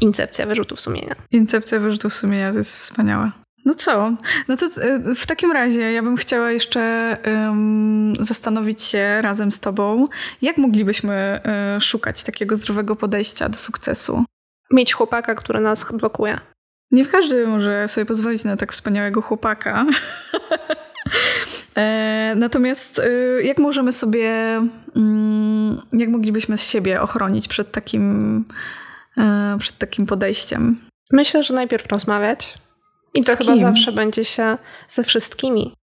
Incepcja 0.00 0.46
wyrzutów 0.46 0.80
sumienia. 0.80 1.14
Incepcja 1.32 1.80
wyrzutów 1.80 2.14
sumienia 2.14 2.52
to 2.52 2.58
jest 2.58 2.78
wspaniałe. 2.78 3.30
No 3.64 3.74
co? 3.74 4.16
No 4.48 4.56
to 4.56 4.66
e, 4.66 5.14
w 5.14 5.26
takim 5.26 5.52
razie 5.52 5.92
ja 5.92 6.02
bym 6.02 6.16
chciała 6.16 6.52
jeszcze 6.52 7.16
um, 7.26 8.12
zastanowić 8.20 8.82
się 8.82 9.22
razem 9.22 9.52
z 9.52 9.60
Tobą, 9.60 10.06
jak 10.42 10.58
moglibyśmy 10.58 11.40
um, 11.44 11.80
szukać 11.80 12.22
takiego 12.22 12.56
zdrowego 12.56 12.96
podejścia 12.96 13.48
do 13.48 13.58
sukcesu. 13.58 14.24
Mieć 14.70 14.92
chłopaka, 14.92 15.34
który 15.34 15.60
nas 15.60 15.92
blokuje. 15.92 16.40
Nie 16.90 17.06
każdy 17.06 17.46
może 17.46 17.88
sobie 17.88 18.04
pozwolić 18.06 18.44
na 18.44 18.56
tak 18.56 18.72
wspaniałego 18.72 19.22
chłopaka. 19.22 19.86
E, 21.76 22.34
natomiast 22.36 23.00
jak 23.42 23.58
możemy 23.58 23.92
sobie, 23.92 24.58
mm, 24.96 25.82
jak 25.92 26.08
moglibyśmy 26.08 26.58
siebie 26.58 27.02
ochronić 27.02 27.48
przed 27.48 27.72
takim, 27.72 28.44
przed 29.58 29.78
takim 29.78 30.06
podejściem? 30.06 30.80
Myślę, 31.12 31.42
że 31.42 31.54
najpierw 31.54 31.86
rozmawiać 31.86 32.54
i 33.14 33.24
to 33.24 33.36
chyba 33.36 33.56
zawsze 33.56 33.92
będzie 33.92 34.24
się 34.24 34.58
ze 34.88 35.04
wszystkimi. 35.04 35.74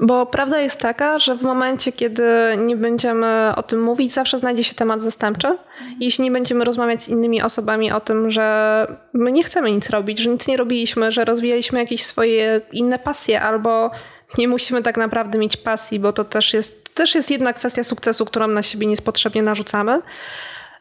Bo 0.00 0.26
prawda 0.26 0.58
jest 0.58 0.80
taka, 0.80 1.18
że 1.18 1.36
w 1.36 1.42
momencie, 1.42 1.92
kiedy 1.92 2.24
nie 2.58 2.76
będziemy 2.76 3.52
o 3.56 3.62
tym 3.62 3.82
mówić, 3.82 4.12
zawsze 4.12 4.38
znajdzie 4.38 4.64
się 4.64 4.74
temat 4.74 5.02
zastępczy. 5.02 5.48
Mhm. 5.48 5.96
Jeśli 6.00 6.24
nie 6.24 6.30
będziemy 6.30 6.64
rozmawiać 6.64 7.02
z 7.02 7.08
innymi 7.08 7.42
osobami 7.42 7.92
o 7.92 8.00
tym, 8.00 8.30
że 8.30 8.86
my 9.12 9.32
nie 9.32 9.44
chcemy 9.44 9.72
nic 9.72 9.90
robić, 9.90 10.18
że 10.18 10.30
nic 10.30 10.48
nie 10.48 10.56
robiliśmy, 10.56 11.12
że 11.12 11.24
rozwijaliśmy 11.24 11.78
jakieś 11.78 12.04
swoje 12.04 12.60
inne 12.72 12.98
pasje, 12.98 13.40
albo 13.40 13.90
nie 14.38 14.48
musimy 14.48 14.82
tak 14.82 14.96
naprawdę 14.96 15.38
mieć 15.38 15.56
pasji, 15.56 16.00
bo 16.00 16.12
to 16.12 16.24
też 16.24 16.54
jest, 16.54 16.94
też 16.94 17.14
jest 17.14 17.30
jedna 17.30 17.52
kwestia 17.52 17.84
sukcesu, 17.84 18.24
którą 18.24 18.48
na 18.48 18.62
siebie 18.62 18.86
niespotrzebnie 18.86 19.42
narzucamy 19.42 20.02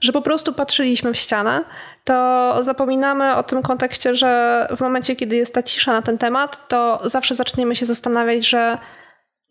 że 0.03 0.11
po 0.11 0.21
prostu 0.21 0.53
patrzyliśmy 0.53 1.13
w 1.13 1.17
ścianę, 1.17 1.63
to 2.03 2.57
zapominamy 2.59 3.35
o 3.35 3.43
tym 3.43 3.61
kontekście, 3.61 4.15
że 4.15 4.67
w 4.77 4.81
momencie, 4.81 5.15
kiedy 5.15 5.35
jest 5.35 5.53
ta 5.53 5.63
cisza 5.63 5.91
na 5.91 6.01
ten 6.01 6.17
temat, 6.17 6.67
to 6.67 7.01
zawsze 7.03 7.35
zaczniemy 7.35 7.75
się 7.75 7.85
zastanawiać, 7.85 8.49
że 8.49 8.77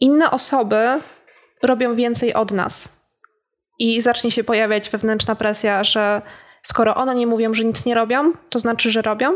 inne 0.01 0.31
osoby 0.31 1.01
robią 1.62 1.95
więcej 1.95 2.35
od 2.35 2.51
nas. 2.51 2.88
I 3.79 4.01
zacznie 4.01 4.31
się 4.31 4.45
pojawiać 4.45 4.91
wewnętrzna 4.91 5.35
presja, 5.35 5.85
że 5.85 6.23
skoro 6.62 6.95
one 6.95 7.15
nie 7.15 7.27
mówią, 7.27 7.55
że 7.55 7.65
nic 7.65 7.87
nie 7.87 7.95
robią, 7.95 8.33
to 8.51 8.59
znaczy, 8.59 8.91
że 8.91 9.03
robią. 9.03 9.33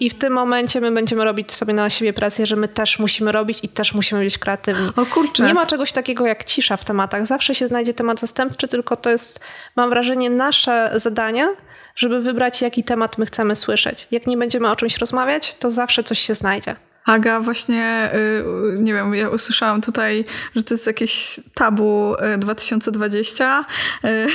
I 0.00 0.10
w 0.10 0.14
tym 0.14 0.32
momencie 0.32 0.80
my 0.80 0.92
będziemy 0.92 1.24
robić 1.24 1.52
sobie 1.52 1.74
na 1.74 1.90
siebie 1.90 2.12
presję, 2.12 2.46
że 2.46 2.56
my 2.56 2.68
też 2.68 2.98
musimy 2.98 3.32
robić 3.32 3.58
i 3.62 3.68
też 3.68 3.94
musimy 3.94 4.24
być 4.24 4.38
kreatywni. 4.38 4.92
O 4.96 5.06
kurczę. 5.06 5.46
Nie 5.46 5.54
ma 5.54 5.66
czegoś 5.66 5.92
takiego 5.92 6.26
jak 6.26 6.44
cisza 6.44 6.76
w 6.76 6.84
tematach. 6.84 7.26
Zawsze 7.26 7.54
się 7.54 7.68
znajdzie 7.68 7.94
temat 7.94 8.20
zastępczy, 8.20 8.68
tylko 8.68 8.96
to 8.96 9.10
jest, 9.10 9.40
mam 9.76 9.90
wrażenie, 9.90 10.30
nasze 10.30 10.90
zadanie, 10.94 11.48
żeby 11.96 12.20
wybrać, 12.20 12.62
jaki 12.62 12.84
temat 12.84 13.18
my 13.18 13.26
chcemy 13.26 13.56
słyszeć. 13.56 14.08
Jak 14.10 14.26
nie 14.26 14.36
będziemy 14.36 14.70
o 14.70 14.76
czymś 14.76 14.98
rozmawiać, 14.98 15.54
to 15.54 15.70
zawsze 15.70 16.04
coś 16.04 16.18
się 16.18 16.34
znajdzie. 16.34 16.74
Aga, 17.04 17.40
właśnie, 17.40 18.10
y, 18.14 18.78
nie 18.78 18.94
wiem, 18.94 19.14
ja 19.14 19.28
usłyszałam 19.28 19.80
tutaj, 19.80 20.24
że 20.56 20.62
to 20.62 20.74
jest 20.74 20.86
jakieś 20.86 21.40
tabu 21.54 22.14
2020, 22.38 23.64
y, 24.04 24.08
y, 24.08 24.26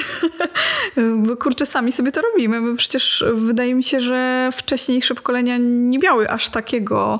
bo 1.25 1.37
kurczę, 1.37 1.65
sami 1.65 1.91
sobie 1.91 2.11
to 2.11 2.21
robimy. 2.21 2.61
My 2.61 2.75
przecież 2.77 3.25
wydaje 3.33 3.75
mi 3.75 3.83
się, 3.83 4.01
że 4.01 4.49
wcześniejsze 4.53 5.15
pokolenia 5.15 5.57
nie 5.59 5.99
miały 5.99 6.29
aż 6.29 6.49
takiego 6.49 7.19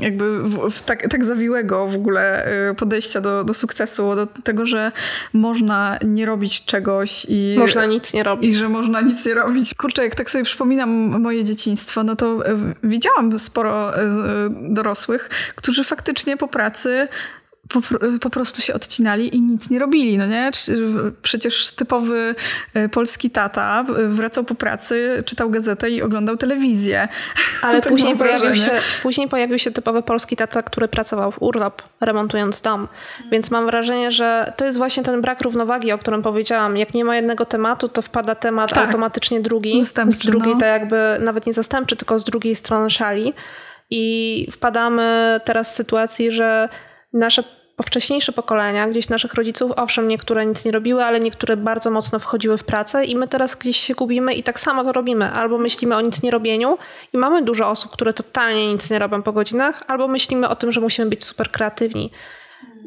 jakby 0.00 0.42
w, 0.42 0.70
w 0.70 0.82
tak, 0.82 1.08
tak 1.10 1.24
zawiłego 1.24 1.86
w 1.86 1.96
ogóle 1.96 2.48
podejścia 2.76 3.20
do, 3.20 3.44
do 3.44 3.54
sukcesu, 3.54 4.14
do 4.14 4.26
tego, 4.26 4.66
że 4.66 4.92
można 5.32 5.98
nie 6.04 6.26
robić 6.26 6.64
czegoś 6.64 7.26
i... 7.28 7.56
Można 7.58 7.86
nic 7.86 8.12
nie 8.12 8.22
robić. 8.22 8.50
I 8.50 8.54
że 8.54 8.68
można 8.68 9.00
nic 9.00 9.26
nie 9.26 9.34
robić. 9.34 9.74
Kurczę, 9.74 10.04
jak 10.04 10.14
tak 10.14 10.30
sobie 10.30 10.44
przypominam 10.44 10.90
moje 11.20 11.44
dzieciństwo, 11.44 12.02
no 12.02 12.16
to 12.16 12.38
widziałam 12.82 13.38
sporo 13.38 13.92
dorosłych, 14.50 15.30
którzy 15.56 15.84
faktycznie 15.84 16.36
po 16.36 16.48
pracy 16.48 17.08
po, 17.68 17.80
po, 18.20 18.30
prostu 18.30 18.62
się 18.62 18.74
odcinali 18.74 19.36
i 19.36 19.40
nic 19.40 19.70
nie 19.70 19.78
robili, 19.78 20.18
no 20.18 20.26
nie? 20.26 20.50
Przecież 21.22 21.70
typowy 21.70 22.34
e, 22.74 22.88
polski 22.88 23.30
tata 23.30 23.84
wracał 24.08 24.44
po 24.44 24.54
pracy, 24.54 25.22
czytał 25.26 25.50
gazetę 25.50 25.90
i 25.90 26.02
oglądał 26.02 26.36
telewizję. 26.36 27.08
Ale 27.62 27.80
tak 27.80 27.92
później, 27.92 28.16
pojawił 28.16 28.54
się, 28.54 28.70
później 29.02 29.28
pojawił 29.28 29.58
się 29.58 29.70
typowy 29.70 30.02
polski 30.02 30.36
tata, 30.36 30.62
który 30.62 30.88
pracował 30.88 31.32
w 31.32 31.42
urlop, 31.42 31.82
remontując 32.00 32.60
dom. 32.62 32.88
Więc 33.30 33.50
mam 33.50 33.66
wrażenie, 33.66 34.10
że 34.10 34.52
to 34.56 34.64
jest 34.64 34.78
właśnie 34.78 35.02
ten 35.02 35.20
brak 35.20 35.40
równowagi, 35.40 35.92
o 35.92 35.98
którym 35.98 36.22
powiedziałam. 36.22 36.76
Jak 36.76 36.94
nie 36.94 37.04
ma 37.04 37.16
jednego 37.16 37.44
tematu, 37.44 37.88
to 37.88 38.02
wpada 38.02 38.34
temat 38.34 38.70
tak. 38.74 38.86
automatycznie 38.86 39.40
drugi. 39.40 39.80
Zastępczy, 39.80 40.16
z 40.16 40.20
drugiej, 40.20 40.54
no. 40.54 40.60
tak 40.60 40.80
jakby 40.80 41.16
nawet 41.20 41.46
nie 41.46 41.52
zastępczy, 41.52 41.96
tylko 41.96 42.18
z 42.18 42.24
drugiej 42.24 42.56
strony 42.56 42.90
szali. 42.90 43.34
I 43.90 44.46
wpadamy 44.52 45.40
teraz 45.44 45.72
w 45.72 45.74
sytuację, 45.74 46.32
że 46.32 46.68
nasze 47.12 47.42
wcześniejsze 47.84 48.32
pokolenia, 48.32 48.88
gdzieś 48.88 49.08
naszych 49.08 49.34
rodziców, 49.34 49.72
owszem, 49.76 50.08
niektóre 50.08 50.46
nic 50.46 50.64
nie 50.64 50.72
robiły, 50.72 51.04
ale 51.04 51.20
niektóre 51.20 51.56
bardzo 51.56 51.90
mocno 51.90 52.18
wchodziły 52.18 52.58
w 52.58 52.64
pracę 52.64 53.04
i 53.04 53.16
my 53.16 53.28
teraz 53.28 53.54
gdzieś 53.54 53.76
się 53.76 53.94
gubimy 53.94 54.34
i 54.34 54.42
tak 54.42 54.60
samo 54.60 54.84
to 54.84 54.92
robimy. 54.92 55.30
Albo 55.32 55.58
myślimy 55.58 55.96
o 55.96 56.00
nic 56.00 56.22
nie 56.22 56.30
robieniu 56.30 56.74
i 57.12 57.18
mamy 57.18 57.42
dużo 57.42 57.68
osób, 57.70 57.92
które 57.92 58.12
totalnie 58.12 58.72
nic 58.72 58.90
nie 58.90 58.98
robią 58.98 59.22
po 59.22 59.32
godzinach, 59.32 59.82
albo 59.86 60.08
myślimy 60.08 60.48
o 60.48 60.56
tym, 60.56 60.72
że 60.72 60.80
musimy 60.80 61.10
być 61.10 61.24
super 61.24 61.50
kreatywni 61.50 62.10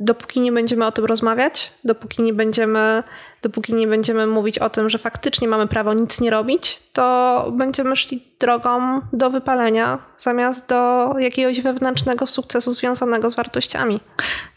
dopóki 0.02 0.42
nie 0.42 0.52
będziemy 0.52 0.86
o 0.86 0.92
tym 0.92 1.06
rozmawiać, 1.06 1.74
dopóki 1.84 2.24
nie 2.24 2.34
będziemy, 2.34 3.04
dopóki 3.42 3.74
nie 3.74 3.88
będziemy 3.88 4.28
mówić 4.28 4.60
o 4.60 4.70
tym, 4.70 4.90
że 4.90 4.98
faktycznie 4.98 5.48
mamy 5.48 5.68
prawo 5.68 5.94
nic 5.94 6.22
nie 6.22 6.30
robić, 6.30 6.84
to 6.94 7.48
będziemy 7.58 7.96
szli 7.96 8.24
drogą 8.40 9.02
do 9.14 9.30
wypalenia 9.30 10.00
zamiast 10.18 10.70
do 10.70 11.14
jakiegoś 11.20 11.62
wewnętrznego 11.62 12.28
sukcesu 12.28 12.72
związanego 12.72 13.30
z 13.30 13.36
wartościami. 13.36 14.00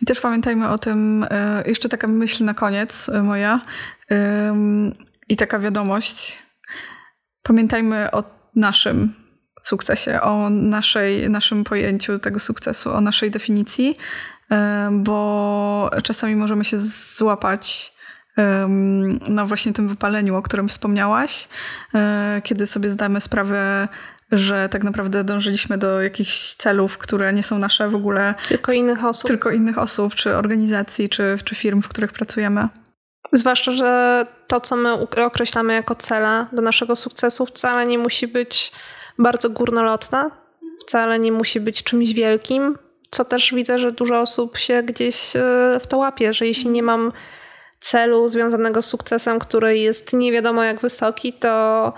I 0.03 0.07
też 0.07 0.21
pamiętajmy 0.21 0.69
o 0.69 0.79
tym, 0.79 1.27
e, 1.31 1.63
jeszcze 1.67 1.89
taka 1.89 2.07
myśl 2.07 2.45
na 2.45 2.55
koniec 2.55 3.09
e, 3.09 3.23
moja 3.23 3.61
i 5.29 5.37
taka 5.37 5.59
wiadomość. 5.59 6.43
Pamiętajmy 7.43 8.11
o 8.11 8.25
naszym 8.57 9.15
sukcesie, 9.63 10.21
o 10.21 10.51
naszej, 10.51 11.31
naszym 11.31 11.65
pojęciu 11.65 12.19
tego 12.19 12.39
sukcesu, 12.39 12.91
o 12.91 13.01
naszej 13.01 13.31
definicji, 13.31 13.97
bo 14.91 15.91
czasami 16.03 16.37
możemy 16.37 16.65
się 16.65 16.77
złapać 17.17 17.95
na 19.29 19.47
właśnie 19.47 19.73
tym 19.73 19.89
wypaleniu, 19.89 20.37
o 20.37 20.43
którym 20.43 20.69
wspomniałaś, 20.69 21.49
e, 21.95 22.41
kiedy 22.45 22.67
sobie 22.67 22.89
zdamy 22.89 23.21
sprawę, 23.21 23.89
że 24.33 24.69
tak 24.69 24.85
naprawdę 24.85 25.25
dążyliśmy 25.25 25.79
do 25.79 26.03
jakichś 26.03 26.55
celów, 26.55 26.99
które 26.99 27.33
nie 27.33 27.43
są 27.43 27.59
nasze 27.59 27.89
w 27.89 27.95
ogóle. 27.95 28.35
Tylko 28.49 28.73
innych 28.73 29.05
osób. 29.05 29.29
Tylko 29.29 29.51
innych 29.51 29.79
osób, 29.79 30.15
czy 30.15 30.37
organizacji, 30.37 31.09
czy, 31.09 31.39
czy 31.45 31.55
firm, 31.55 31.83
w 31.83 31.89
których 31.89 32.13
pracujemy. 32.13 32.69
Zwłaszcza, 33.33 33.73
że 33.73 34.27
to, 34.47 34.61
co 34.61 34.77
my 34.77 34.93
określamy 35.27 35.75
jako 35.75 35.95
cele 35.95 36.47
do 36.53 36.63
naszego 36.63 36.97
sukcesu, 36.97 37.47
wcale 37.47 37.87
nie 37.87 37.99
musi 37.99 38.29
być 38.29 38.73
bardzo 39.19 39.51
górnolotne, 39.51 40.31
wcale 40.87 41.19
nie 41.19 41.33
musi 41.33 41.61
być 41.61 41.83
czymś 41.83 42.13
wielkim, 42.13 42.79
co 43.15 43.25
też 43.25 43.55
widzę, 43.55 43.79
że 43.79 43.93
dużo 43.93 44.21
osób 44.21 44.59
się 44.59 44.83
gdzieś 44.83 45.37
e, 45.37 45.41
w 45.81 45.87
to 45.87 45.99
łapie, 45.99 46.35
że 46.35 46.47
jeśli 46.47 46.71
nie 46.71 46.83
mam 46.83 47.13
celu 47.81 48.29
związanego 48.29 48.83
z 48.83 48.87
sukcesem, 48.87 49.39
który 49.39 49.79
jest 49.79 50.13
nie 50.13 50.33
wiadomo 50.33 50.63
jak 50.63 50.81
wysoki, 50.81 51.33
to 51.33 51.93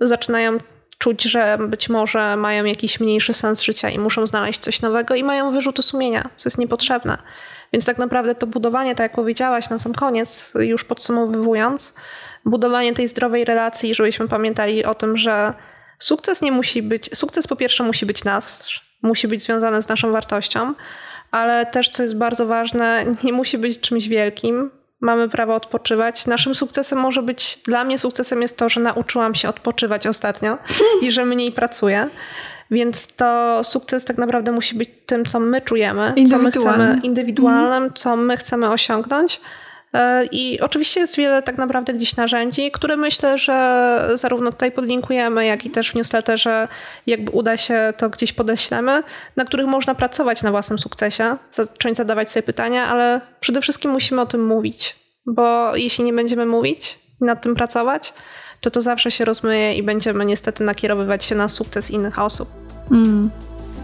zaczynają 0.00 0.58
czuć, 0.98 1.22
że 1.22 1.58
być 1.68 1.88
może 1.88 2.36
mają 2.36 2.64
jakiś 2.64 3.00
mniejszy 3.00 3.34
sens 3.34 3.62
życia 3.62 3.90
i 3.90 3.98
muszą 3.98 4.26
znaleźć 4.26 4.60
coś 4.60 4.82
nowego 4.82 5.14
i 5.14 5.24
mają 5.24 5.52
wyrzuty 5.52 5.82
sumienia, 5.82 6.28
co 6.36 6.48
jest 6.48 6.58
niepotrzebne. 6.58 7.18
Więc 7.72 7.84
tak 7.84 7.98
naprawdę 7.98 8.34
to 8.34 8.46
budowanie, 8.46 8.94
tak 8.94 9.04
jak 9.04 9.12
powiedziałaś 9.12 9.70
na 9.70 9.78
sam 9.78 9.94
koniec, 9.94 10.52
już 10.54 10.84
podsumowując, 10.84 11.94
budowanie 12.44 12.94
tej 12.94 13.08
zdrowej 13.08 13.44
relacji, 13.44 13.94
żebyśmy 13.94 14.28
pamiętali 14.28 14.84
o 14.84 14.94
tym, 14.94 15.16
że 15.16 15.54
sukces 15.98 16.42
nie 16.42 16.52
musi 16.52 16.82
być, 16.82 17.16
sukces 17.16 17.46
po 17.46 17.56
pierwsze 17.56 17.84
musi 17.84 18.06
być 18.06 18.24
nasz, 18.24 18.91
musi 19.02 19.28
być 19.28 19.42
związane 19.42 19.82
z 19.82 19.88
naszą 19.88 20.12
wartością, 20.12 20.74
ale 21.30 21.66
też, 21.66 21.88
co 21.88 22.02
jest 22.02 22.16
bardzo 22.16 22.46
ważne, 22.46 23.04
nie 23.24 23.32
musi 23.32 23.58
być 23.58 23.80
czymś 23.80 24.08
wielkim. 24.08 24.70
Mamy 25.00 25.28
prawo 25.28 25.54
odpoczywać. 25.54 26.26
Naszym 26.26 26.54
sukcesem 26.54 26.98
może 26.98 27.22
być, 27.22 27.58
dla 27.66 27.84
mnie 27.84 27.98
sukcesem 27.98 28.42
jest 28.42 28.58
to, 28.58 28.68
że 28.68 28.80
nauczyłam 28.80 29.34
się 29.34 29.48
odpoczywać 29.48 30.06
ostatnio 30.06 30.58
i 31.02 31.12
że 31.12 31.24
mniej 31.24 31.52
pracuję. 31.52 32.08
Więc 32.70 33.06
to 33.16 33.60
sukces 33.64 34.04
tak 34.04 34.18
naprawdę 34.18 34.52
musi 34.52 34.74
być 34.74 34.90
tym, 35.06 35.24
co 35.24 35.40
my 35.40 35.60
czujemy, 35.60 36.14
co 36.30 36.38
my 36.38 36.50
chcemy, 36.50 37.00
indywidualnym, 37.02 37.72
mhm. 37.72 37.92
co 37.94 38.16
my 38.16 38.36
chcemy 38.36 38.70
osiągnąć. 38.70 39.40
E, 39.92 40.24
I 40.24 40.60
oczywiście 40.60 41.00
jest 41.00 41.16
wiele 41.16 41.42
tak 41.42 41.58
naprawdę 41.58 41.92
gdzieś 41.92 42.16
narzędzi, 42.16 42.70
które 42.70 42.96
myślę, 42.96 43.38
że 43.38 44.08
zarówno 44.14 44.52
tutaj 44.52 44.72
podlinkujemy, 44.72 45.46
jak 45.46 45.66
i 45.66 45.70
też 45.70 45.90
w 45.90 45.94
newsletterze, 45.94 46.68
jakby 47.06 47.30
uda 47.30 47.56
się, 47.56 47.92
to 47.96 48.10
gdzieś 48.10 48.32
podeślemy, 48.32 49.02
na 49.36 49.44
których 49.44 49.66
można 49.66 49.94
pracować 49.94 50.42
na 50.42 50.50
własnym 50.50 50.78
sukcesie, 50.78 51.36
zacząć 51.50 51.96
zadawać 51.96 52.30
sobie 52.30 52.42
pytania, 52.42 52.86
ale 52.86 53.20
przede 53.40 53.60
wszystkim 53.60 53.90
musimy 53.90 54.20
o 54.20 54.26
tym 54.26 54.46
mówić, 54.46 54.96
bo 55.26 55.76
jeśli 55.76 56.04
nie 56.04 56.12
będziemy 56.12 56.46
mówić 56.46 56.98
i 57.20 57.24
nad 57.24 57.42
tym 57.42 57.54
pracować, 57.54 58.14
to 58.60 58.70
to 58.70 58.82
zawsze 58.82 59.10
się 59.10 59.24
rozmyje 59.24 59.74
i 59.74 59.82
będziemy 59.82 60.24
niestety 60.24 60.64
nakierowywać 60.64 61.24
się 61.24 61.34
na 61.34 61.48
sukces 61.48 61.90
innych 61.90 62.18
osób. 62.18 62.48
Mm. 62.90 63.30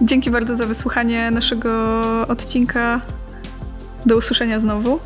Dzięki 0.03 0.31
bardzo 0.31 0.57
za 0.57 0.67
wysłuchanie 0.67 1.31
naszego 1.31 2.01
odcinka. 2.29 3.01
Do 4.07 4.17
usłyszenia 4.17 4.61
znowu. 4.61 5.01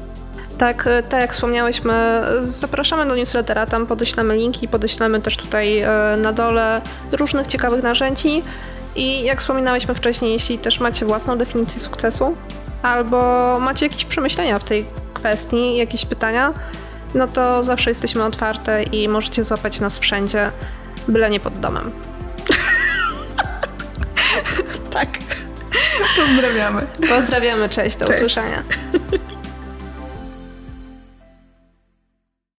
Tak, 0.59 0.87
e, 0.87 1.03
tak 1.03 1.21
jak 1.21 1.33
wspomniałyśmy, 1.33 2.23
zapraszamy 2.41 3.07
do 3.07 3.17
newslettera, 3.17 3.67
tam 3.67 3.87
podeślemy 3.87 4.37
linki, 4.37 4.69
podeślemy 4.69 5.21
też 5.21 5.37
tutaj 5.37 5.81
e, 5.81 5.89
na 6.19 6.33
dole 6.33 6.81
różnych 7.13 7.47
ciekawych 7.47 7.83
narzędzi. 7.83 8.43
I 8.97 9.23
jak 9.23 9.41
wspominałyśmy 9.41 9.95
wcześniej, 9.95 10.33
jeśli 10.33 10.59
też 10.59 10.81
macie 10.81 11.07
własną 11.07 11.39
definicję 11.39 11.81
sukcesu, 11.81 12.37
albo 12.83 13.19
macie 13.61 13.87
jakieś 13.87 14.05
przemyślenia 14.05 14.59
w 14.59 14.65
tej 14.65 14.85
kwestii, 15.15 15.77
jakieś 15.77 16.05
pytania, 16.07 16.53
no 17.15 17.29
to 17.29 17.63
zawsze 17.63 17.91
jesteśmy 17.91 18.25
otwarte 18.25 18.83
i 18.83 19.09
możecie 19.09 19.45
złapać 19.45 19.81
nas 19.81 19.99
wszędzie, 19.99 20.51
byle 21.09 21.31
nie 21.31 21.41
pod 21.41 21.61
domem. 21.61 21.91
tak. 24.93 25.09
Pozdrawiamy. 26.17 26.87
Pozdrawiamy, 27.09 27.69
cześć, 27.69 27.97
do 27.97 28.07
cześć. 28.07 28.19
usłyszenia. 28.19 28.63